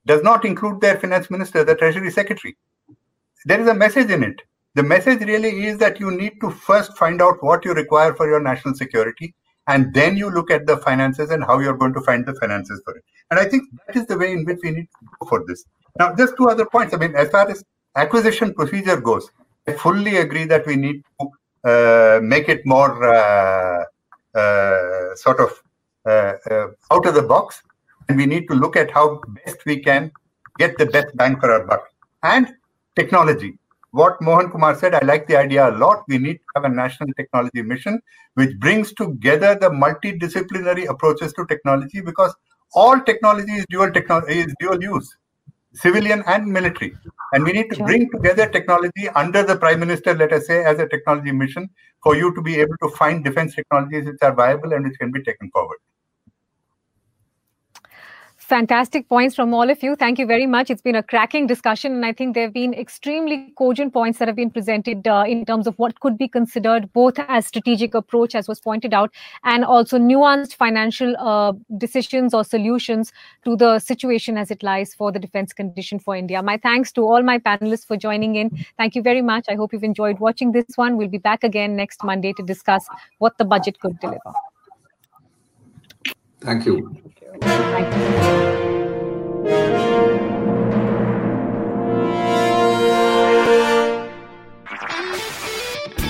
does 0.06 0.24
not 0.24 0.46
include 0.46 0.80
their 0.80 0.98
finance 0.98 1.30
minister, 1.30 1.66
the 1.66 1.76
treasury 1.76 2.10
secretary. 2.10 2.56
There 3.44 3.60
is 3.60 3.68
a 3.68 3.74
message 3.74 4.10
in 4.10 4.24
it. 4.24 4.42
The 4.76 4.84
message 4.84 5.20
really 5.20 5.66
is 5.66 5.78
that 5.80 6.00
you 6.00 6.12
need 6.12 6.40
to 6.40 6.50
first 6.50 6.98
find 6.98 7.22
out 7.22 7.44
what 7.44 7.66
you 7.66 7.74
require 7.74 8.14
for 8.14 8.30
your 8.30 8.40
national 8.40 8.76
security, 8.76 9.36
and 9.68 9.94
then 9.94 10.16
you 10.16 10.30
look 10.30 10.50
at 10.50 10.66
the 10.66 10.78
finances 10.78 11.30
and 11.30 11.44
how 11.44 11.60
you're 11.60 11.76
going 11.76 11.94
to 11.96 12.00
find 12.04 12.26
the 12.26 12.36
finances 12.36 12.82
for 12.86 12.96
it. 12.96 13.04
And 13.30 13.38
I 13.38 13.44
think 13.44 13.64
that 13.86 13.98
is 13.98 14.06
the 14.06 14.18
way 14.18 14.32
in 14.32 14.46
which 14.46 14.60
we 14.64 14.72
need 14.72 14.88
to 15.02 15.06
go 15.20 15.28
for 15.28 15.44
this. 15.46 15.66
Now, 16.00 16.16
just 16.16 16.38
two 16.38 16.48
other 16.48 16.66
points. 16.66 16.94
I 16.94 16.98
mean, 16.98 17.16
as 17.16 17.28
far 17.32 17.50
as 17.50 17.66
acquisition 17.98 18.54
procedure 18.54 19.02
goes, 19.02 19.30
I 19.68 19.74
fully 19.74 20.16
agree 20.18 20.46
that 20.46 20.66
we 20.66 20.78
need 20.78 21.04
to 21.20 21.70
uh, 21.70 22.20
make 22.24 22.48
it 22.48 22.66
more 22.66 23.04
uh, 23.04 23.84
uh, 24.34 25.16
sort 25.16 25.42
of 25.42 25.62
Uh, 26.06 26.34
uh, 26.52 26.68
out 26.92 27.06
of 27.08 27.16
the 27.16 27.22
box, 27.22 27.64
and 28.08 28.18
we 28.18 28.26
need 28.26 28.48
to 28.48 28.54
look 28.54 28.76
at 28.76 28.92
how 28.92 29.20
best 29.44 29.66
we 29.66 29.80
can 29.80 30.12
get 30.60 30.78
the 30.78 30.86
best 30.86 31.08
bang 31.16 31.40
for 31.40 31.52
our 31.52 31.66
buck. 31.66 31.88
And 32.22 32.54
technology. 32.96 33.58
What 33.92 34.22
Mohan 34.22 34.52
Kumar 34.52 34.76
said, 34.76 34.94
I 34.94 35.00
like 35.06 35.26
the 35.28 35.38
idea 35.38 35.70
a 35.70 35.72
lot. 35.72 36.04
We 36.08 36.18
need 36.18 36.36
to 36.36 36.46
have 36.56 36.66
a 36.66 36.70
national 36.70 37.10
technology 37.14 37.62
mission 37.62 38.02
which 38.36 38.58
brings 38.60 38.94
together 38.94 39.56
the 39.56 39.70
multidisciplinary 39.70 40.90
approaches 40.90 41.34
to 41.34 41.46
technology 41.46 42.02
because 42.02 42.36
all 42.74 43.00
technology 43.00 43.54
is 43.54 43.66
dual 43.70 43.92
technology 43.92 44.40
is 44.42 44.54
dual 44.60 44.84
use 44.84 45.16
civilian 45.76 46.24
and 46.28 46.48
military. 46.48 46.96
And 47.34 47.44
we 47.44 47.52
need 47.52 47.70
to 47.70 47.76
sure. 47.76 47.86
bring 47.86 48.10
together 48.10 48.48
technology 48.48 49.10
under 49.16 49.44
the 49.44 49.58
prime 49.58 49.80
minister, 49.80 50.14
let 50.14 50.32
us 50.32 50.48
say, 50.48 50.64
as 50.64 50.80
a 50.80 50.88
technology 50.88 51.32
mission 51.32 51.70
for 52.04 52.16
you 52.16 52.34
to 52.36 52.42
be 52.42 52.60
able 52.60 52.76
to 52.82 52.90
find 52.90 53.24
defense 53.24 53.56
technologies 53.56 54.06
which 54.06 54.18
are 54.22 54.34
viable 54.34 54.74
and 54.74 54.86
which 54.86 54.98
can 55.00 55.12
be 55.12 55.22
taken 55.24 55.50
forward. 55.52 55.78
Fantastic 58.48 59.10
points 59.10 59.36
from 59.36 59.56
all 59.56 59.72
of 59.72 59.82
you. 59.82 59.96
Thank 59.96 60.20
you 60.20 60.28
very 60.28 60.46
much. 60.46 60.70
It's 60.70 60.82
been 60.82 60.96
a 60.96 61.02
cracking 61.02 61.48
discussion, 61.48 61.94
and 61.94 62.06
I 62.06 62.14
think 62.14 62.36
there 62.36 62.44
have 62.44 62.54
been 62.54 62.76
extremely 62.76 63.52
cogent 63.58 63.92
points 63.92 64.20
that 64.20 64.28
have 64.28 64.36
been 64.36 64.52
presented 64.52 65.08
uh, 65.08 65.24
in 65.28 65.46
terms 65.46 65.66
of 65.66 65.74
what 65.80 66.00
could 66.00 66.16
be 66.16 66.28
considered 66.28 66.94
both 66.94 67.18
as 67.18 67.48
strategic 67.48 67.96
approach, 67.96 68.36
as 68.36 68.48
was 68.48 68.60
pointed 68.60 68.94
out, 68.94 69.12
and 69.46 69.66
also 69.66 69.98
nuanced 69.98 70.54
financial 70.54 71.16
uh, 71.18 71.54
decisions 71.80 72.36
or 72.36 72.44
solutions 72.44 73.12
to 73.46 73.56
the 73.56 73.80
situation 73.80 74.38
as 74.38 74.52
it 74.52 74.62
lies 74.62 74.94
for 74.94 75.12
the 75.12 75.18
defense 75.18 75.52
condition 75.52 75.98
for 75.98 76.16
India. 76.16 76.44
My 76.44 76.58
thanks 76.58 76.92
to 76.92 77.02
all 77.02 77.24
my 77.24 77.40
panelists 77.40 77.88
for 77.88 77.98
joining 77.98 78.36
in. 78.36 78.64
Thank 78.78 78.94
you 78.94 79.02
very 79.02 79.24
much. 79.24 79.46
I 79.50 79.56
hope 79.56 79.74
you've 79.74 79.84
enjoyed 79.84 80.20
watching 80.20 80.52
this 80.52 80.68
one. 80.76 80.98
We'll 80.98 81.08
be 81.08 81.18
back 81.18 81.44
again 81.44 81.76
next 81.76 82.04
Monday 82.04 82.32
to 82.34 82.44
discuss 82.44 82.86
what 83.18 83.40
the 83.40 83.46
budget 83.46 83.80
could 83.80 84.00
deliver. 84.00 84.34
Thank 86.46 86.68
you. 86.68 86.96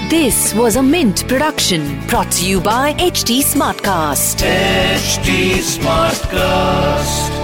This 0.10 0.54
was 0.54 0.76
a 0.76 0.84
Mint 0.84 1.28
production 1.28 2.06
brought 2.08 2.32
to 2.34 2.48
you 2.48 2.60
by 2.60 2.94
HT 2.96 3.44
Smartcast. 3.44 4.44
HT 4.44 5.60
Smartcast. 5.78 7.35